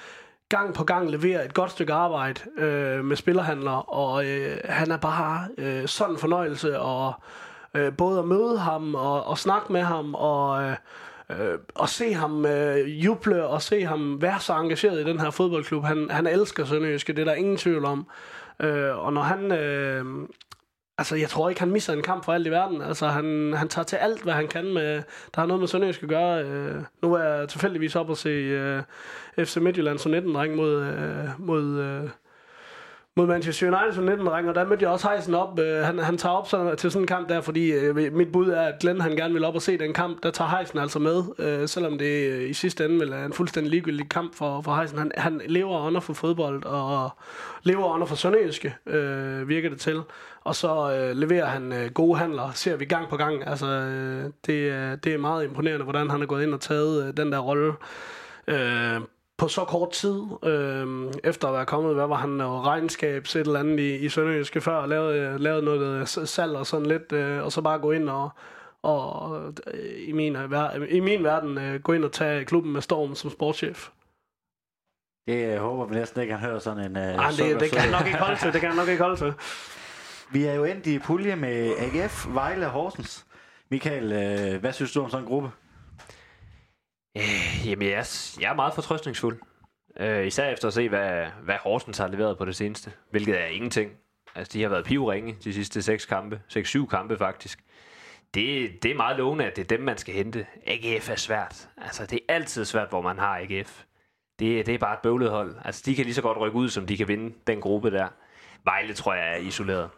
[0.48, 4.96] gang på gang leverer et godt stykke arbejde øh, med spillerhandler, og øh, han er
[4.96, 7.14] bare øh, sådan en fornøjelse, og
[7.74, 10.76] øh, både at møde ham og, og snakke med ham og, øh,
[11.30, 15.30] øh, og se ham øh, juble og se ham være så engageret i den her
[15.30, 15.84] fodboldklub.
[15.84, 18.06] Han, han elsker Sønderjyske, det er der ingen tvivl om.
[18.60, 19.52] Øh, og når han...
[19.52, 20.04] Øh,
[20.98, 22.82] Altså, jeg tror ikke, han misser en kamp for alt i verden.
[22.82, 25.02] Altså, han, han tager til alt, hvad han kan med...
[25.34, 26.44] Der har noget med Sønderjysk at gøre.
[26.44, 28.82] Øh, nu er jeg tilfældigvis op og se øh,
[29.38, 32.10] FC Midtjylland 19 dreng mod, øh, mod, øh,
[33.18, 35.58] mod Manchester United som 19 og der mødte jeg også Heisen op.
[35.58, 38.48] Øh, han, han tager op sådan, til sådan en kamp der, fordi øh, mit bud
[38.48, 40.22] er, at Glenn han gerne vil op og se den kamp.
[40.22, 43.32] Der tager Heisen altså med, øh, selvom det øh, i sidste ende vil være en
[43.32, 44.98] fuldstændig ligegyldig kamp for, for Heisen.
[44.98, 47.10] Han, han lever under for fodbold og
[47.62, 50.00] lever under for Sønderjyske, øh, virker det til.
[50.44, 53.48] Og så øh, leverer han øh, gode handler, ser vi gang på gang.
[53.48, 57.16] Altså, øh, det, det er meget imponerende, hvordan han er gået ind og taget øh,
[57.16, 57.72] den der rolle.
[58.48, 59.00] Øh,
[59.38, 63.36] på så kort tid, øh, efter at være kommet, hvad var han, noget regnskab, et
[63.36, 67.44] eller andet i, i Sønderjyske før, og lavet, lavet noget salg og sådan lidt, øh,
[67.44, 68.30] og så bare gå ind og,
[68.82, 70.36] og øh, i, min,
[70.90, 73.88] i min verden øh, gå ind og tage klubben med storm som sportschef.
[75.26, 76.96] Det øh, håber vi næsten ikke, han hører sådan en...
[76.96, 79.02] Øh, Ej, det, det kan han nok ikke holde til, det kan han nok ikke
[79.02, 79.34] holde til.
[80.32, 83.26] Vi er jo endt i pulje med AGF, Vejle og Horsens.
[83.70, 85.50] Michael, øh, hvad synes du om sådan en gruppe?
[87.18, 88.06] Øh, jamen, jeg,
[88.40, 89.38] jeg er meget fortrøstningsfuld.
[90.00, 92.92] Øh, især efter at se, hvad, hvad Horsens har leveret på det seneste.
[93.10, 93.92] Hvilket er ingenting.
[94.34, 96.40] Altså, de har været pivringe de sidste seks kampe.
[96.48, 97.58] Seks, syv kampe, faktisk.
[98.34, 100.46] Det, det er meget lovende, at det er dem, man skal hente.
[100.66, 101.68] AGF er svært.
[101.76, 103.82] Altså, det er altid svært, hvor man har AGF.
[104.38, 105.56] Det, det er bare et bøvlet hold.
[105.64, 108.08] Altså, de kan lige så godt rykke ud, som de kan vinde den gruppe der.
[108.64, 109.90] Vejle, tror jeg, er isoleret.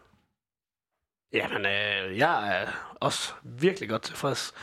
[1.33, 2.67] Jamen, øh, jeg er
[2.99, 4.53] også virkelig godt tilfreds.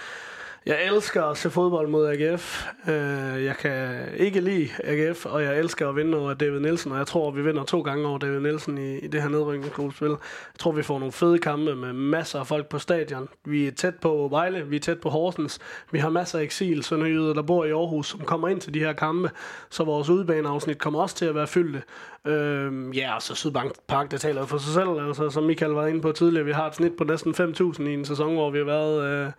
[0.68, 2.66] Jeg elsker at se fodbold mod AGF.
[2.88, 6.98] Øh, jeg kan ikke lide AGF, og jeg elsker at vinde over David Nielsen, og
[6.98, 10.08] jeg tror, vi vinder to gange over David Nielsen i, i det her nedrykningsgruppespil.
[10.08, 13.28] Jeg tror, vi får nogle fede kampe med masser af folk på stadion.
[13.44, 15.58] Vi er tæt på Vejle, vi er tæt på Horsens.
[15.90, 18.78] Vi har masser af eksil, sønderjyder, der bor i Aarhus, som kommer ind til de
[18.78, 19.30] her kampe,
[19.70, 21.82] så vores udbaneafsnit kommer også til at være fyldte.
[22.26, 24.88] Øh, ja, og så Sydbank Park, det taler for sig selv.
[24.88, 27.94] Altså, som Michael var inde på tidligere, vi har et snit på næsten 5.000 i
[27.94, 29.26] en sæson, hvor vi har været...
[29.26, 29.32] Øh,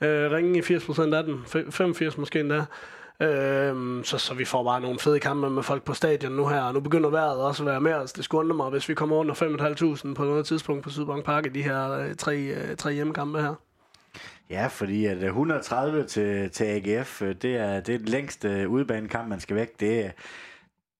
[0.00, 2.64] øh, ringe i 80% af den, 85 måske endda.
[3.20, 6.60] Øhm, så, så vi får bare nogle fede kampe med folk på stadion nu her,
[6.60, 8.12] og nu begynder vejret også at være med os.
[8.12, 11.46] Det skulle undre mig, hvis vi kommer under 5.500 på noget tidspunkt på Sydbank Park
[11.46, 13.54] i de her øh, tre, øh, tre hjemmekampe her.
[14.50, 18.48] Ja, fordi at øh, 130 til, til AGF, øh, det er, det er den længste
[18.48, 19.80] øh, udbanekamp, man skal væk.
[19.80, 20.12] Det,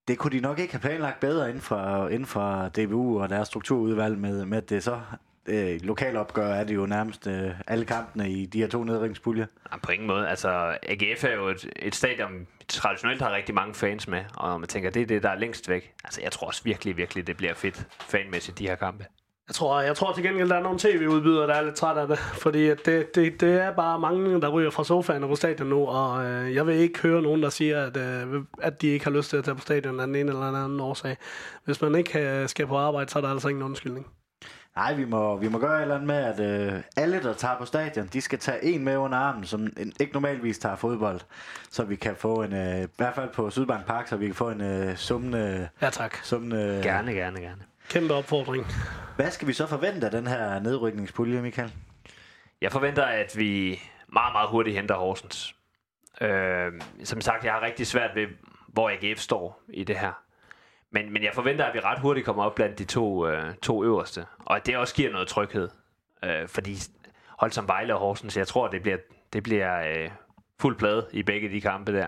[0.09, 3.49] det kunne de nok ikke have planlagt bedre inden for, inden for DBU og deres
[3.49, 5.01] strukturudvalg med, med at det så
[5.49, 9.47] øh, lokalopgør er det jo nærmest øh, alle kampene i de her to nedringspuljer.
[9.73, 10.29] Ja, på ingen måde.
[10.29, 10.49] Altså,
[10.83, 14.91] AGF er jo et, et stadion, traditionelt har rigtig mange fans med, og man tænker,
[14.91, 15.93] det er det, der er længst væk.
[16.05, 19.05] Altså, jeg tror også virkelig, virkelig, det bliver fedt fanmæssigt, de her kampe.
[19.49, 22.09] Jeg tror, jeg tror til gengæld, der er nogle tv-udbydere, der er lidt træt af
[22.09, 22.19] det.
[22.19, 25.87] Fordi det, det, det er bare mange, der ryger fra sofaen på stadion nu.
[25.87, 29.13] Og øh, jeg vil ikke høre nogen, der siger, at, øh, at de ikke har
[29.13, 31.17] lyst til at tage på stadion af den ene eller anden årsag.
[31.65, 34.07] Hvis man ikke øh, skal på arbejde, så er der altså ingen undskyldning.
[34.77, 36.41] Nej, vi må, vi må gøre et eller andet med, at
[36.75, 39.93] øh, alle, der tager på stadion, de skal tage en med under armen, som en,
[40.01, 41.21] ikke normalvis tager fodbold.
[41.71, 44.35] Så vi kan få en, øh, i hvert fald på Sydbank Park, så vi kan
[44.35, 45.69] få en øh, summende...
[45.83, 46.17] Ja, tak.
[46.23, 47.63] Summende, gerne, gerne, gerne.
[47.89, 48.67] Kæmpe opfordring.
[49.17, 51.73] Hvad skal vi så forvente af den her nedrykningspulje, Michael?
[52.61, 55.55] Jeg forventer, at vi meget, meget hurtigt henter Horsens.
[56.21, 56.73] Øh,
[57.05, 58.27] som sagt, jeg har rigtig svært ved,
[58.69, 60.26] hvor AGF står i det her.
[60.93, 63.85] Men, men jeg forventer, at vi ret hurtigt kommer op blandt de to, øh, to
[63.85, 64.27] øverste.
[64.39, 65.69] Og at det også giver noget tryghed.
[66.25, 66.77] Øh, fordi
[67.39, 68.99] hold som Vejle og Horsens, jeg tror, det bliver,
[69.33, 70.11] det bliver øh,
[70.61, 72.07] fuld plade i begge de kampe der.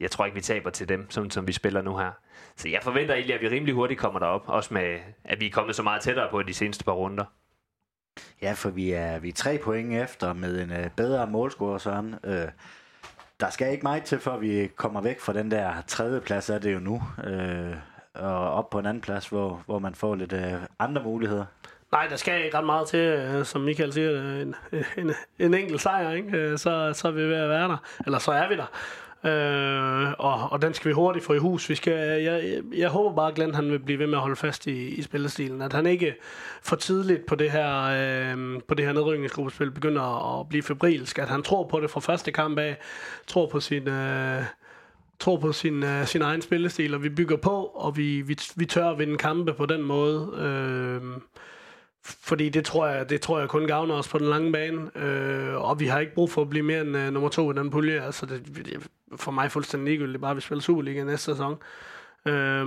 [0.00, 2.10] Jeg tror ikke, vi taber til dem, som, som vi spiller nu her.
[2.56, 4.48] Så jeg forventer egentlig, at vi rimelig hurtigt kommer derop.
[4.48, 7.24] Også med, at vi er kommet så meget tættere på de seneste par runder.
[8.42, 12.14] Ja, for vi er, vi er tre point efter med en øh, bedre målscore, sådan.
[12.24, 12.48] Øh,
[13.40, 16.58] der skal ikke meget til, før vi kommer væk fra den der tredje plads, er
[16.58, 17.02] det jo nu.
[17.24, 17.74] Øh,
[18.20, 21.44] og op på en anden plads, hvor, hvor man får lidt øh, andre muligheder?
[21.92, 24.54] Nej, der skal ikke ret meget til, øh, som Michael siger, øh, en,
[24.98, 26.36] en, en enkelt sejr, ikke?
[26.38, 27.76] Øh, så, så er vi ved at være der.
[28.06, 28.70] Eller så er vi der.
[29.24, 31.68] Øh, og, og den skal vi hurtigt få i hus.
[31.68, 34.20] Vi skal, øh, jeg, jeg håber bare, at Glenn han vil blive ved med at
[34.20, 35.62] holde fast i, i spillestilen.
[35.62, 36.14] At han ikke
[36.62, 41.18] for tidligt på det her, øh, på det her nedrykningsgruppespil begynder at blive febrilsk.
[41.18, 42.76] At han tror på det fra første kamp af.
[43.26, 43.88] Tror på sin...
[43.88, 44.42] Øh,
[45.20, 48.66] tror på sin, uh, sin egen spillestil, og vi bygger på, og vi, vi, vi
[48.66, 50.32] tør at vinde kampe på den måde.
[50.38, 51.20] Øh,
[52.02, 55.56] fordi det tror jeg, det tror jeg kun gavner os på den lange bane, øh,
[55.56, 57.70] og vi har ikke brug for at blive mere end uh, nummer to i den
[57.70, 58.00] pulje.
[58.00, 58.80] Altså det, det er
[59.16, 61.56] for mig fuldstændig ligegyldigt, bare vi spiller Superliga næste sæson.
[62.26, 62.66] Øh,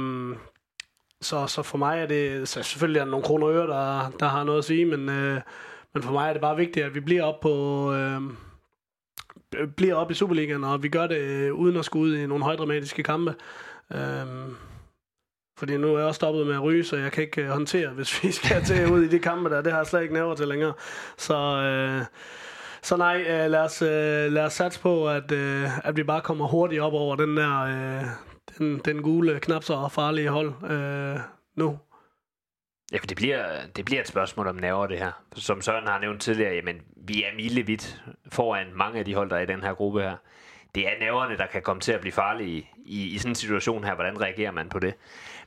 [1.22, 4.12] så, så for mig er det, så selvfølgelig er der nogle kroner og øre, der,
[4.20, 5.42] der har noget at sige, men, øh,
[5.94, 8.22] men for mig er det bare vigtigt, at vi bliver op på, øh,
[9.78, 12.44] bliver op i Superligaen, og vi gør det øh, uden at skulle ud i nogle
[12.44, 13.36] højdramatiske kampe.
[13.94, 14.56] Øhm,
[15.58, 17.90] fordi nu er jeg også stoppet med at ryge, så jeg kan ikke øh, håndtere,
[17.90, 19.62] hvis vi skal til ud i de kampe der.
[19.62, 20.74] Det har jeg slet ikke nævnt til længere.
[21.18, 22.06] Så, øh,
[22.82, 26.22] så nej, øh, lad, os, øh, lad os satse på, at, øh, at vi bare
[26.22, 28.06] kommer hurtigt op over den der øh,
[28.58, 31.20] den, den gule, knap så farlige hold øh,
[31.56, 31.80] nu.
[32.94, 35.12] Ja, for det bliver, det bliver et spørgsmål om nerver, det her.
[35.36, 39.36] Som Søren har nævnt tidligere, jamen, vi er milevidt foran mange af de hold, der
[39.36, 40.16] er i den her gruppe her.
[40.76, 43.84] Det er nerverne, der kan komme til at blive farlige i, i sådan en situation
[43.84, 43.96] her.
[43.96, 44.94] Hvordan reagerer man på det?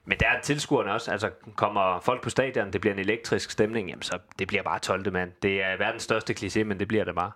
[0.04, 1.10] Men der er tilskuerne også.
[1.12, 4.78] Altså, kommer folk på stadion, det bliver en elektrisk stemning, jamen, så det bliver bare
[4.78, 5.12] 12.
[5.12, 5.32] mand.
[5.42, 7.30] Det er verdens største kliché, men det bliver det bare.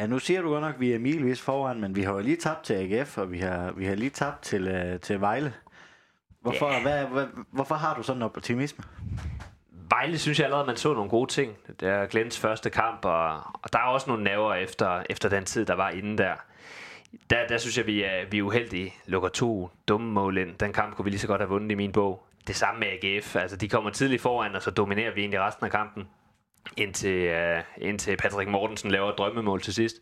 [0.00, 2.18] Ja, nu siger du godt nok, at vi er milevis foran, men vi har jo
[2.18, 5.52] lige tabt til AGF, og vi har, vi har lige tabt til, øh, til Vejle.
[6.42, 6.82] Hvorfor, yeah.
[6.82, 8.84] hvad, hvad, hvorfor har du sådan en optimisme?
[9.70, 11.56] Vejle synes jeg allerede, man så nogle gode ting.
[11.80, 15.44] Det er Glens første kamp, og, og der er også nogle nerver efter, efter den
[15.44, 16.34] tid, der var inde der.
[17.30, 18.94] Der, der synes jeg, vi er, vi er uheldige.
[19.06, 20.54] Lukker to dumme mål ind.
[20.58, 22.26] Den kamp kunne vi lige så godt have vundet i min bog.
[22.46, 23.36] Det samme med AGF.
[23.36, 26.08] Altså, de kommer tidligt foran, og så dominerer vi egentlig resten af kampen.
[26.76, 29.96] Indtil, uh, indtil Patrick Mortensen laver et drømmemål til sidst.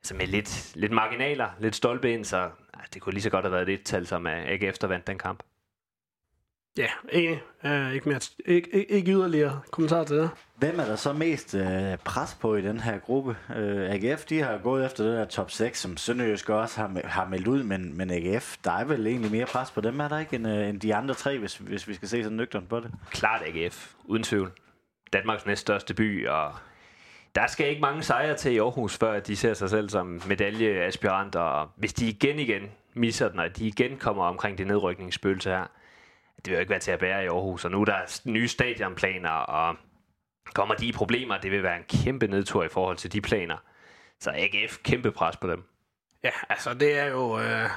[0.00, 3.44] Altså med lidt, lidt marginaler, lidt stolpe ind, så altså, det kunne lige så godt
[3.44, 5.42] have været et tal, som AGF der vandt den kamp.
[6.78, 7.42] Ja, enig.
[7.64, 10.30] Uh, ikke, mere, ikke, ikke, ikke yderligere kommentar til det.
[10.56, 11.60] Hvem er der så mest uh,
[12.04, 13.36] pres på i den her gruppe?
[13.48, 17.28] Uh, AGF, de har gået efter det der top 6, som Sønderjysk også har, har
[17.28, 20.18] meldt ud, men, men AGF, der er vel egentlig mere pres på dem, er der
[20.18, 22.80] ikke, end, uh, end de andre tre, hvis, hvis vi skal se sådan nøgternt på
[22.80, 22.90] det?
[23.10, 24.52] Klart AGF, uden tvivl.
[25.12, 26.52] Danmarks næststørste by, og
[27.34, 31.40] der skal ikke mange sejre til i Aarhus, før de ser sig selv som medaljeaspiranter,
[31.40, 32.62] og hvis de igen igen
[32.94, 35.64] misser den, og de igen kommer omkring det nedrykningsspøgelse her,
[36.46, 38.48] det vil jo ikke være til at bære i Aarhus, og nu er der nye
[38.48, 39.76] stadionplaner, og
[40.54, 43.56] kommer de i problemer, det vil være en kæmpe nedtur i forhold til de planer.
[44.20, 45.64] Så AGF, kæmpe pres på dem.
[46.24, 47.38] Ja, altså det er jo...
[47.40, 47.70] Øh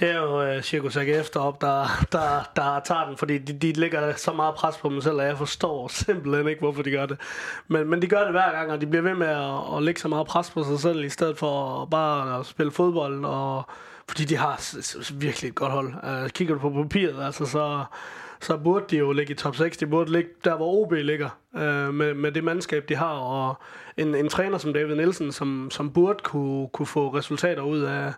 [0.00, 3.72] det er jo øh, Cirkus AGF deroppe, der, der, der tager den, fordi de, de
[3.72, 7.06] lægger så meget pres på dem selv, at jeg forstår simpelthen ikke, hvorfor de gør
[7.06, 7.20] det.
[7.68, 10.00] Men, men de gør det hver gang, og de bliver ved med at, at lægge
[10.00, 13.68] så meget pres på sig selv, i stedet for bare at spille fodbold, og,
[14.08, 14.76] fordi de har
[15.18, 15.94] virkelig et godt hold.
[16.24, 17.84] Uh, kigger du på papiret, altså, så,
[18.40, 19.76] så burde de jo ligge i top 6.
[19.76, 23.60] De burde ligge der, hvor OB ligger, uh, med, med det mandskab, de har, og
[23.96, 28.12] en, en træner som David Nielsen, som, som burde kunne, kunne få resultater ud af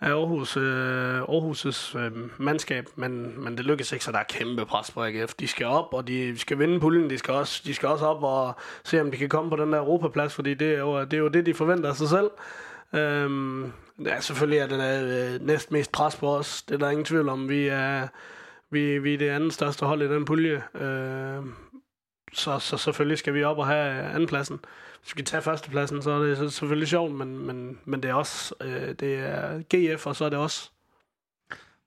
[0.00, 4.66] af Aarhus, øh, Aarhus' øh, mandskab, men, men det lykkes ikke, så der er kæmpe
[4.66, 5.34] pres på AGF.
[5.34, 7.10] De skal op, og de skal vinde puljen.
[7.10, 8.54] De skal også, de skal også op og
[8.84, 11.18] se, om de kan komme på den der Europaplads, fordi det er jo det, er
[11.18, 12.30] jo det de forventer af sig selv.
[12.94, 13.72] Øhm,
[14.04, 16.62] ja, selvfølgelig er det der øh, næst mest pres på os.
[16.62, 17.48] Det er der ingen tvivl om.
[17.48, 18.08] Vi er,
[18.70, 20.62] vi, vi er det andet største hold i den pulje.
[20.74, 21.44] Øh,
[22.32, 24.60] så, så selvfølgelig skal vi op og have andenpladsen
[25.02, 28.14] hvis vi kan tage førstepladsen, så er det selvfølgelig sjovt, men, men, men det er
[28.14, 30.70] også øh, det er GF, og så er det også.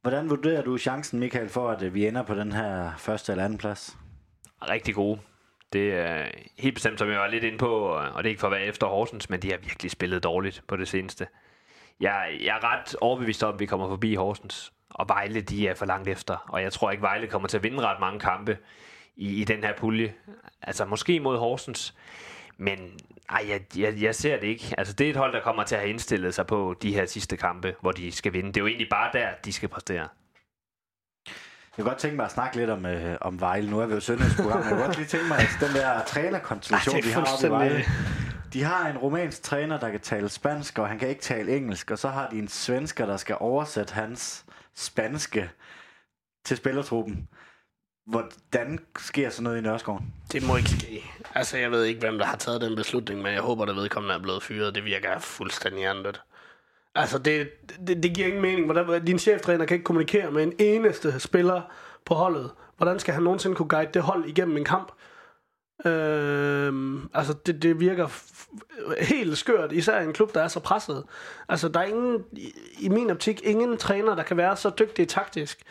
[0.01, 3.57] Hvordan vurderer du chancen, Michael, for at vi ender på den her første eller anden
[3.57, 3.97] plads?
[4.61, 5.17] Rigtig god.
[5.73, 6.25] Det er
[6.57, 8.65] helt bestemt, som jeg var lidt inde på, og det er ikke for at være
[8.65, 11.27] efter Horsens, men de har virkelig spillet dårligt på det seneste.
[12.03, 15.75] Jeg, jeg er ret overbevist om, at vi kommer forbi Horsens, og Vejle, de er
[15.75, 18.57] for langt efter, og jeg tror ikke, Vejle kommer til at vinde ret mange kampe
[19.15, 20.13] i, i den her pulje.
[20.61, 21.95] Altså måske mod Horsens,
[22.57, 22.79] men
[23.29, 24.75] ej, jeg, jeg, jeg ser det ikke.
[24.77, 27.05] Altså, det er et hold, der kommer til at have indstillet sig på de her
[27.05, 28.47] sidste kampe, hvor de skal vinde.
[28.47, 30.07] Det er jo egentlig bare der, de skal præstere.
[31.77, 33.69] Jeg kunne godt tænke mig at snakke lidt om, øh, om Vejle.
[33.69, 34.01] Nu er vi jo
[34.37, 34.61] program.
[34.61, 37.83] Jeg kunne godt lige tænke mig, at den der trænerkonstellation, de har oppe i Vejle.
[38.53, 41.91] De har en romansk træner, der kan tale spansk, og han kan ikke tale engelsk.
[41.91, 44.45] Og så har de en svensker, der skal oversætte hans
[44.75, 45.49] spanske
[46.45, 47.27] til spillertruppen.
[48.05, 50.13] Hvordan sker sådan noget i Nørreskoven?
[50.31, 51.03] Det må ikke ske.
[51.35, 54.15] Altså, jeg ved ikke, hvem der har taget den beslutning, men jeg håber, at vedkommende
[54.15, 54.75] er blevet fyret.
[54.75, 56.21] Det virker fuldstændig andet.
[56.95, 57.49] Altså, det,
[57.87, 58.71] det, det giver ingen mening.
[58.71, 61.61] Hvordan, din cheftræner kan ikke kommunikere med en eneste spiller
[62.05, 62.51] på holdet.
[62.77, 64.91] Hvordan skal han nogensinde kunne guide det hold igennem en kamp?
[65.85, 68.07] Øhm, altså, det, det virker
[69.03, 71.03] helt skørt, især i en klub, der er så presset.
[71.49, 75.07] Altså, der er ingen, i, i min optik, ingen træner, der kan være så dygtig
[75.07, 75.63] taktisk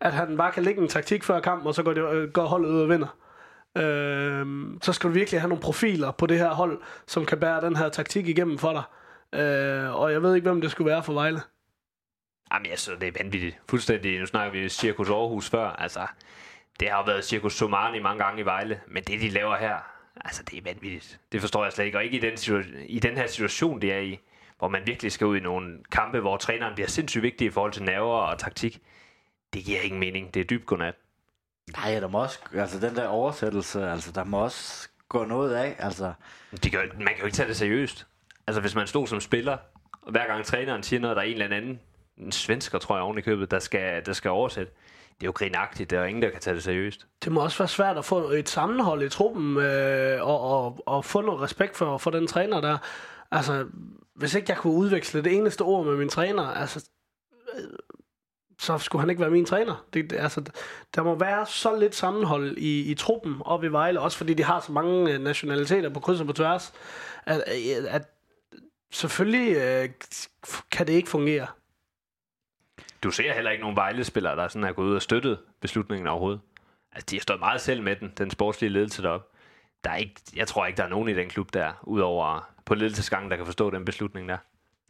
[0.00, 2.44] at han bare kan lægge en taktik før kampen, og så går, det, øh, går
[2.44, 3.16] holdet ud og vinder.
[3.76, 7.60] Øhm, så skal du virkelig have nogle profiler på det her hold, som kan bære
[7.60, 8.82] den her taktik igennem for dig.
[9.40, 11.40] Øh, og jeg ved ikke, hvem det skulle være for Vejle.
[12.52, 13.58] Jamen, jeg synes, det er vanvittigt.
[13.70, 14.20] Fuldstændig.
[14.20, 15.66] Nu snakker vi Cirkus Aarhus før.
[15.66, 16.00] Altså,
[16.80, 19.76] det har jo været Cirkus Somani mange gange i Vejle, men det, de laver her,
[20.24, 21.20] altså, det er vanvittigt.
[21.32, 21.98] Det forstår jeg slet ikke.
[21.98, 24.20] Og ikke i den, i den her situation, det er i,
[24.58, 27.72] hvor man virkelig skal ud i nogle kampe, hvor træneren bliver sindssygt vigtig i forhold
[27.72, 28.82] til nerver og taktik
[29.54, 30.34] det giver ingen mening.
[30.34, 30.94] Det er dybt godnat.
[31.76, 35.76] Nej, der må også, altså den der oversættelse, altså der må også gå noget af,
[35.78, 36.12] altså.
[36.64, 38.06] De kan, man kan jo ikke tage det seriøst.
[38.46, 39.56] Altså hvis man stod som spiller,
[40.02, 41.80] og hver gang træneren siger noget, der er en eller anden,
[42.18, 44.72] en svensker tror jeg oven i købet, der skal, der skal oversætte.
[45.14, 47.06] Det er jo grinagtigt, der er ingen, der kan tage det seriøst.
[47.24, 51.04] Det må også være svært at få et sammenhold i truppen, øh, og, og, og
[51.04, 52.78] få noget respekt for, for den træner der.
[53.30, 53.66] Altså,
[54.14, 56.88] hvis ikke jeg kunne udveksle det eneste ord med min træner, altså,
[57.54, 57.64] øh,
[58.58, 59.84] så skulle han ikke være min træner.
[59.94, 60.42] Det, det, altså,
[60.94, 64.44] der må være så lidt sammenhold i, i truppen op i Vejle, også fordi de
[64.44, 66.72] har så mange øh, nationaliteter på kryds og på tværs,
[67.26, 68.02] at, at, at
[68.92, 69.88] selvfølgelig øh,
[70.70, 71.46] kan det ikke fungere.
[73.04, 76.40] Du ser heller ikke nogen Vejle-spillere, der sådan er gået ud og støttet beslutningen overhovedet.
[76.92, 79.26] Altså, de har stået meget selv med den, den sportslige ledelse deroppe.
[79.84, 82.74] Der er ikke, jeg tror ikke, der er nogen i den klub der, udover på
[82.74, 84.36] ledelsesgangen, der kan forstå den beslutning der.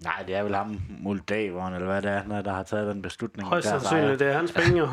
[0.03, 3.49] Nej, det er vel ham, Moldaveren, eller hvad det er, der har taget den beslutning.
[3.49, 4.89] Højst sandsynligt, det er hans penge jo.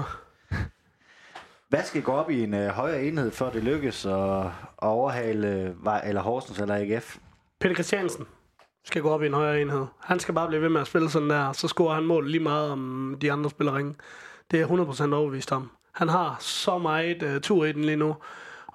[1.69, 5.47] Hvad skal gå op i en øh, højere enhed, før det lykkes at, at overhale
[5.47, 7.17] øh, eller Horsens eller AGF?
[7.59, 8.25] Peter Christiansen
[8.83, 9.85] skal gå op i en højere enhed.
[9.99, 12.43] Han skal bare blive ved med at spille sådan der, så scorer han mål lige
[12.43, 13.95] meget om de andre spiller ringe.
[14.51, 14.79] Det er jeg
[15.11, 15.69] 100% overbevist om.
[15.91, 18.15] Han har så meget uh, tur i den lige nu,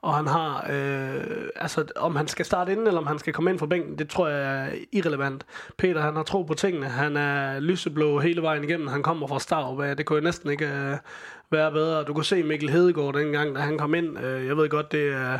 [0.06, 3.50] og han har, øh, altså om han skal starte inden, eller om han skal komme
[3.50, 5.46] ind fra bænken, det tror jeg er irrelevant.
[5.78, 6.86] Peter, han har tro på tingene.
[6.86, 8.86] Han er lyseblå hele vejen igennem.
[8.86, 9.98] Han kommer fra Starup.
[9.98, 10.96] Det kunne jo næsten ikke øh,
[11.50, 12.04] være bedre.
[12.04, 14.18] Du kunne se Mikkel Hedegaard dengang, da han kom ind.
[14.18, 15.38] Øh, jeg ved godt, det er,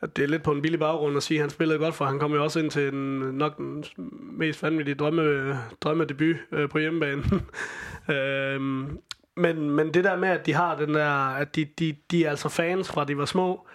[0.00, 2.04] at det er lidt på en billig baggrund at sige, at han spillede godt, for
[2.04, 3.84] han kom jo også ind til en, nok den
[4.38, 7.22] mest vanvittige drømme, drømmedebut øh, på hjemmebane.
[8.14, 8.98] øhm,
[9.36, 12.30] men, men det der med, at de har den der, at de, de, de er
[12.30, 13.66] altså fans fra de var små,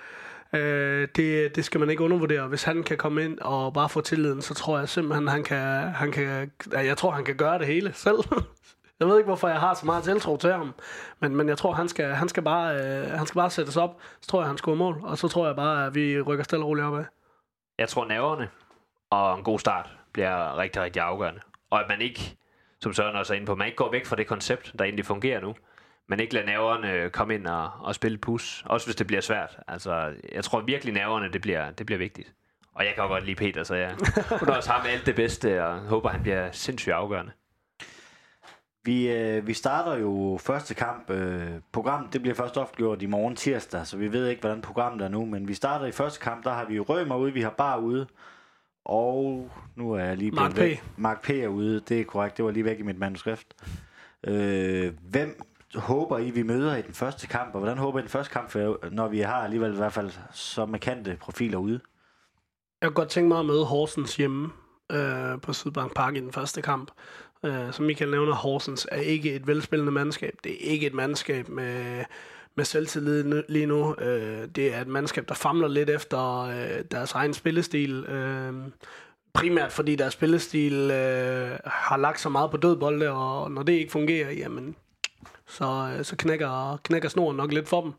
[0.53, 2.47] øh, det, det skal man ikke undervurdere.
[2.47, 5.87] Hvis han kan komme ind og bare få tilliden, så tror jeg simpelthen, han kan,
[5.87, 8.17] han kan, ja, jeg tror, han kan gøre det hele selv.
[8.99, 10.73] Jeg ved ikke, hvorfor jeg har så meget tiltro til ham,
[11.19, 14.01] men, men jeg tror, han skal, han skal, bare, øh, han skal bare sættes op.
[14.21, 16.65] Så tror jeg, han scorer mål, og så tror jeg bare, at vi rykker stille
[16.65, 17.05] og roligt opad.
[17.79, 18.49] Jeg tror, nerverne
[19.09, 21.39] og en god start bliver rigtig, rigtig afgørende.
[21.69, 22.37] Og at man ikke,
[22.81, 25.05] som Søren også er inde på, man ikke går væk fra det koncept, der egentlig
[25.05, 25.55] fungerer nu.
[26.09, 28.63] Men ikke lader nerverne øh, komme ind og, og spille pus.
[28.65, 29.57] Også hvis det bliver svært.
[29.67, 32.33] Altså, jeg tror virkelig, nerverne, det bliver, det bliver vigtigt.
[32.75, 33.95] Og jeg kan jo godt lide Peter, så jeg
[34.39, 37.31] kunne også ham alt det bedste, og håber, han bliver sindssygt afgørende.
[38.85, 41.09] Vi, øh, vi starter jo første kamp.
[41.09, 45.01] Øh, program, det bliver først offentliggjort i morgen tirsdag, så vi ved ikke, hvordan programmet
[45.01, 45.25] er nu.
[45.25, 48.07] Men vi starter i første kamp, der har vi Rømer ude, vi har Bar ude.
[48.85, 50.77] Og nu er jeg lige Mark blevet væk.
[50.77, 50.99] P.
[50.99, 51.29] Mark P.
[51.29, 52.37] er ude, det er korrekt.
[52.37, 53.53] Det var lige væk i mit manuskript.
[54.27, 55.41] Øh, hvem
[55.75, 57.53] håber I, vi møder i den første kamp?
[57.53, 58.55] Og hvordan håber I den første kamp,
[58.91, 61.79] når vi har alligevel i hvert fald så markante profiler ude?
[62.81, 64.49] Jeg kunne godt tænke mig at møde Horsens hjemme
[64.91, 66.91] øh, på Sydbank Park i den første kamp.
[67.45, 70.33] Øh, som Michael nævner, Horsens er ikke et velspillende mandskab.
[70.43, 72.03] Det er ikke et mandskab med,
[72.55, 73.95] med selvtillid lige nu.
[73.95, 78.05] Øh, det er et mandskab, der famler lidt efter øh, deres egen spillestil.
[78.05, 78.53] Øh,
[79.33, 83.91] primært fordi deres spillestil øh, har lagt så meget på dødbolde, og når det ikke
[83.91, 84.75] fungerer, jamen,
[85.47, 87.93] så, øh, så knækker, knækker snoren nok lidt for dem.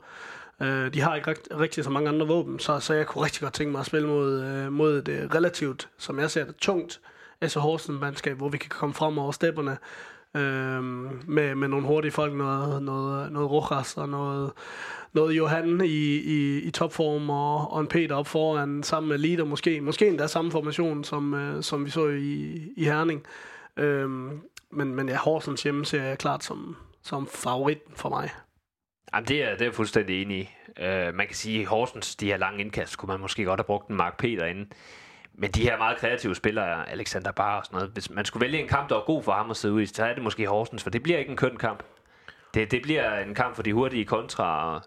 [0.66, 3.42] Øh, de har ikke rigt, rigtig så mange andre våben, så, så jeg kunne rigtig
[3.42, 7.00] godt tænke mig at spille mod, øh, mod det relativt, som jeg ser det, tungt
[7.44, 9.78] altså Horsens-mandskab, hvor vi kan komme frem over stepperne
[10.36, 10.82] øh,
[11.28, 14.52] med, med nogle hurtige folk, noget, noget, noget Rojas og noget,
[15.12, 19.44] noget Johan i, i, i topform, og, og en Peter op foran, sammen med Lider
[19.44, 19.80] måske.
[19.80, 23.22] Måske endda samme formation, som, øh, som vi så i, i Herning.
[23.76, 24.10] Øh,
[24.70, 28.30] men, men ja, Horsens hjemme ser jeg klart som, som favorit for mig.
[29.14, 30.48] Jamen, det er, det er jeg fuldstændig enig i.
[30.80, 33.64] Uh, man kan sige, at Horsens, de her lange indkast, kunne man måske godt have
[33.64, 34.72] brugt en Mark Peter inden.
[35.34, 38.58] Men de her meget kreative spillere, Alexander Bar og sådan noget, hvis man skulle vælge
[38.58, 40.46] en kamp, der var god for ham at sidde ud i, så er det måske
[40.46, 41.82] Horsens, for det bliver ikke en køn kamp.
[42.54, 44.82] Det, det bliver en kamp for de hurtige kontra, og,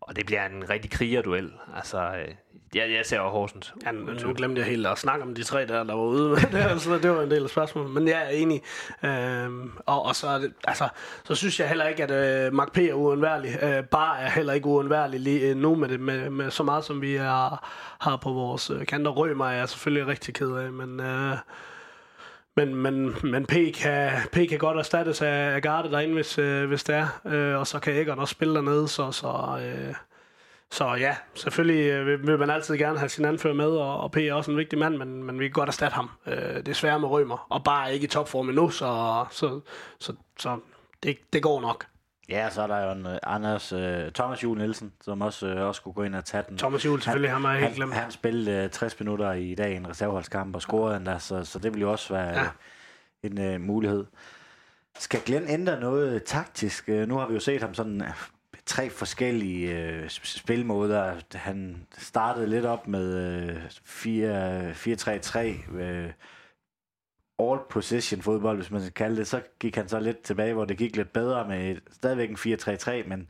[0.00, 1.52] og det bliver en rigtig krigerduel.
[1.76, 2.34] Altså, øh,
[2.74, 3.74] jeg, jeg ser Horsens.
[3.86, 6.28] Ja, nu glemte jeg helt at snakke om de tre der, der var ude.
[6.28, 7.90] Men det, så det var en del af spørgsmålet.
[7.90, 8.62] Men jeg er enig.
[9.04, 10.88] Øhm, og, og så, er det, altså,
[11.24, 12.78] så synes jeg heller ikke, at øh, Mark P.
[12.78, 13.62] er uundværlig.
[13.62, 16.84] Øh, Bar er heller ikke uundværlig lige øh, nu med, det, med, med så meget,
[16.84, 17.66] som vi er,
[18.00, 19.10] har på vores øh, kanter.
[19.10, 21.00] Rømer er jeg selvfølgelig rigtig ked af, men...
[21.00, 21.36] Øh,
[22.58, 26.68] men, men, men P, kan, P kan godt erstattes af, af Garde derinde, hvis, øh,
[26.68, 27.20] hvis det er.
[27.26, 29.94] Øh, og så kan Egon også spille dernede, så, så, øh,
[30.70, 34.12] så ja, selvfølgelig øh, vil, vil man altid gerne have sin anfører med, og, og
[34.12, 36.10] P er også en vigtig mand, men, men vi kan godt erstatte ham.
[36.26, 39.60] Øh, det er svært med Rømer, og bare ikke i topform endnu, så, så,
[40.00, 40.58] så, så
[41.02, 41.86] det, det går nok.
[42.28, 43.80] Ja, så er der jo en uh, Anders uh,
[44.14, 46.58] Thomas Juhl Nielsen, som også, uh, også kunne gå ind og tage den.
[46.58, 47.94] Thomas Juhl, selvfølgelig, ham har jeg helt han, glemt.
[47.94, 51.58] han spillede uh, 60 minutter i dag i en reserveholdskamp og scorede endda, så, så
[51.58, 52.48] det vil jo også være Ja.
[53.22, 54.04] en uh, mulighed.
[54.98, 56.88] Skal Glenn ændre noget taktisk?
[56.88, 58.02] Nu har vi jo set ham sådan
[58.66, 61.14] tre forskellige øh, spilmåder.
[61.32, 63.14] Han startede lidt op med
[63.48, 63.64] øh,
[64.56, 65.38] 4-3-3,
[65.76, 66.10] øh,
[67.38, 69.26] all position fodbold, hvis man skal kalde det.
[69.26, 73.08] Så gik han så lidt tilbage, hvor det gik lidt bedre med stadigvæk en 4-3-3,
[73.08, 73.28] men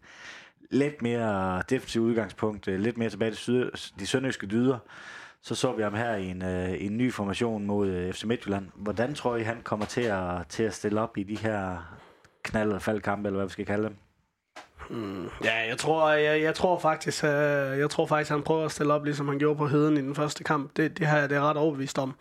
[0.70, 4.78] lidt mere defensiv udgangspunkt, øh, lidt mere tilbage til syd, de sønderjyske dyder.
[5.42, 8.68] Så så vi ham her i en, øh, en ny formation mod øh, FC Midtjylland.
[8.74, 11.76] Hvordan tror I, han kommer til at, til at stille op i de her
[12.48, 13.96] knald- eller faldkampe, eller hvad vi skal kalde dem.
[14.90, 15.28] Mm.
[15.44, 17.30] Ja, jeg tror, jeg, jeg tror faktisk, øh,
[17.78, 20.14] jeg tror faktisk, han prøver at stille op, ligesom han gjorde på Heden i den
[20.14, 20.76] første kamp.
[20.76, 22.14] Det, det har jeg det er ret overbevist om.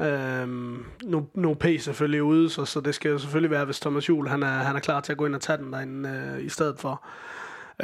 [0.00, 3.80] Øhm, nu, nu er P selvfølgelig ude, så, så det skal jo selvfølgelig være, hvis
[3.80, 6.08] Thomas Juhl han er, han er klar til at gå ind og tage den derinde
[6.08, 7.04] øh, i stedet for.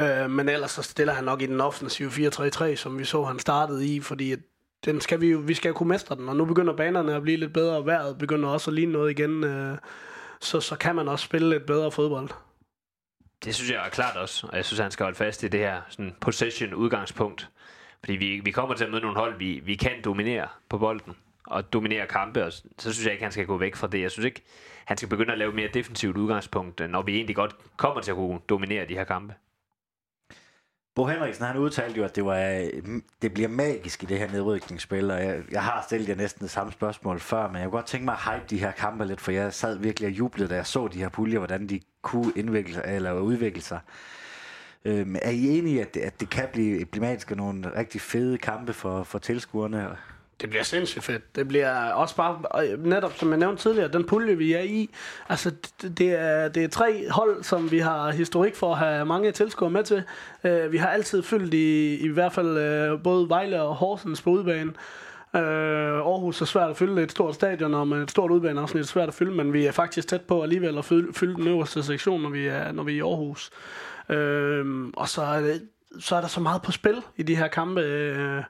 [0.01, 3.39] Øh, men ellers så stiller han nok i den offensive 4-3-3, som vi så, han
[3.39, 4.35] startede i, fordi
[4.85, 7.21] den skal vi, jo, vi skal jo kunne mestre den, og nu begynder banerne at
[7.21, 9.77] blive lidt bedre, og vejret begynder også at ligne noget igen, øh,
[10.41, 12.29] så, så kan man også spille lidt bedre fodbold.
[13.45, 15.59] Det synes jeg er klart også, og jeg synes, han skal holde fast i det
[15.59, 17.49] her sådan possession-udgangspunkt.
[17.99, 21.15] Fordi vi, vi kommer til at møde nogle hold, vi, vi kan dominere på bolden
[21.45, 24.01] og dominere kampe, og så synes jeg ikke, han skal gå væk fra det.
[24.01, 24.41] Jeg synes ikke,
[24.85, 28.11] han skal begynde at lave mere defensivt udgangspunkt, øh, når vi egentlig godt kommer til
[28.11, 29.33] at kunne dominere de her kampe.
[30.95, 34.31] Bo Henriksen, han udtalte jo, at det, var, øh, det bliver magisk i det her
[34.31, 37.77] nedrykningsspil, og jeg, jeg har stillet jer næsten det samme spørgsmål før, men jeg kunne
[37.77, 40.49] godt tænke mig at hype de her kampe lidt, for jeg sad virkelig og jublede,
[40.49, 43.79] da jeg så de her puljer, hvordan de kunne indvikle sig, eller udvikle sig.
[44.85, 48.37] Øhm, er I enige at det, at det kan blive, emblematisk og nogle rigtig fede
[48.37, 49.89] kampe for, for tilskuerne?
[50.41, 51.35] Det bliver sindssygt fedt.
[51.35, 52.39] Det bliver også bare,
[52.77, 54.89] netop som jeg nævnte tidligere, den pulje, vi er i,
[55.29, 59.05] altså det, det, er, det er tre hold, som vi har historik for at have
[59.05, 60.03] mange tilskuere med til.
[60.43, 64.29] Uh, vi har altid fyldt i, i hvert fald uh, både Vejle og Horsens på
[64.29, 64.75] udbanen.
[65.35, 68.87] Øh, Aarhus er svært at fylde, et stort stadion, og med et stort udbaneafsnit er
[68.87, 71.83] svært at fylde, men vi er faktisk tæt på alligevel at fylde, fylde den øverste
[71.83, 73.49] sektion, når vi er, når vi er i Aarhus.
[74.09, 75.61] Øh, og så er, det,
[75.99, 77.81] så er der så meget på spil i de her kampe.
[77.81, 78.43] Øh,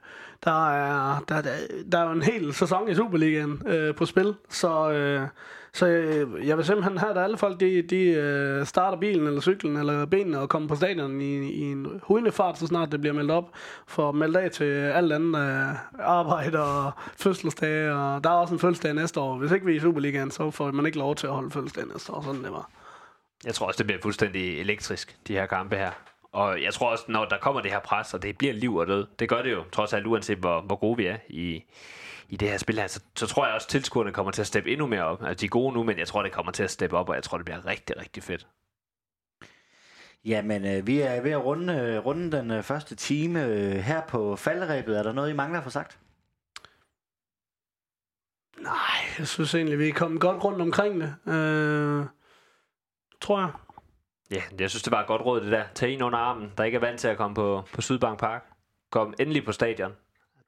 [0.43, 1.51] der er, der, der,
[1.91, 5.27] der er jo en hel sæson i Superligaen øh, på spil, så, øh,
[5.73, 9.41] så øh, jeg vil simpelthen have, at alle folk de, de øh, starter bilen eller
[9.41, 13.01] cyklen eller benene og kommer på stadion i, i en hundefart, fart, så snart det
[13.01, 13.49] bliver meldt op,
[13.87, 18.59] for meldt af til alt andet øh, arbejde og fødselsdage, og der er også en
[18.59, 19.37] fødselsdag næste år.
[19.37, 21.87] Hvis ikke vi er i Superligaen, så får man ikke lov til at holde fødselsdag
[21.93, 22.69] næste år, sådan det var.
[23.45, 25.91] Jeg tror også, det bliver fuldstændig elektrisk, de her kampe her.
[26.31, 28.87] Og jeg tror også, når der kommer det her pres, og det bliver liv og
[28.87, 31.63] død, det gør det jo, trods alt uanset hvor, hvor gode vi er i,
[32.29, 34.47] i det her spil her, så, så tror jeg også, at tilskuerne kommer til at
[34.47, 35.23] steppe endnu mere op.
[35.23, 37.15] Altså de er gode nu, men jeg tror, det kommer til at steppe op, og
[37.15, 38.47] jeg tror, det bliver rigtig, rigtig fedt.
[40.25, 44.01] Jamen, øh, vi er ved at runde, øh, runde den øh, første time øh, her
[44.01, 44.99] på falderæbet.
[44.99, 45.99] Er der noget, I mangler for sagt?
[48.61, 48.75] Nej,
[49.19, 51.15] jeg synes egentlig, vi er kommet godt rundt omkring det.
[51.33, 52.05] Øh,
[53.21, 53.51] tror jeg.
[54.31, 55.63] Ja, jeg synes, det var et godt råd, det der.
[55.75, 58.45] Tag en under armen, der ikke er vant til at komme på, på Sydbank Park.
[58.91, 59.91] Kom endelig på stadion.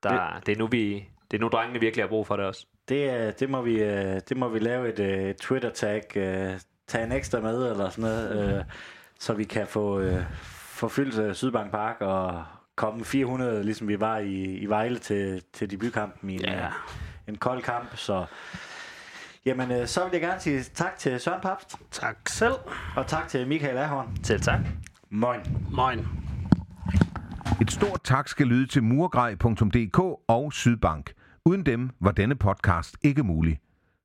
[0.04, 2.46] Der, det, det, er nu, vi, det er nu, drengene virkelig har brug for det
[2.46, 2.66] også.
[2.90, 3.80] Det, det, må, vi,
[4.20, 6.04] det må vi lave et uh, Twitter-tag.
[6.16, 8.66] Uh, tage en ekstra med, eller sådan noget, uh,
[9.20, 10.04] så vi kan få,
[10.50, 12.44] få fyldt Sydbank Park og
[12.76, 16.60] komme 400, ligesom vi var i, i Vejle til, til debutkampen i en,
[17.28, 17.98] en kold kamp.
[17.98, 18.26] Så
[19.46, 21.78] Jamen, øh, så vil jeg gerne sige tak til Søren Papst.
[21.92, 22.54] Tak selv.
[22.96, 24.18] Og tak til Michael Ahorn.
[24.24, 24.60] Selv tak.
[25.10, 25.40] Moin.
[25.72, 26.00] Moin.
[27.62, 31.14] Et stort tak skal lyde til murgrej.dk og Sydbank.
[31.46, 33.60] Uden dem var denne podcast ikke mulig.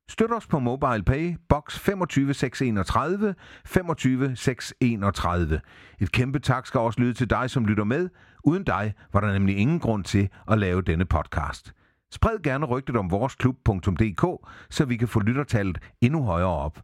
[0.09, 3.35] Støt os på MobilePay, box 25631,
[3.65, 5.61] 25631.
[5.99, 8.09] Et kæmpe tak skal også lyde til dig, som lytter med.
[8.43, 11.73] Uden dig var der nemlig ingen grund til at lave denne podcast.
[12.11, 16.81] Spred gerne rygtet om voresklub.dk, så vi kan få lyttertallet endnu højere op.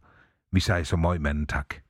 [0.52, 1.83] Vi sejser møgmanden tak.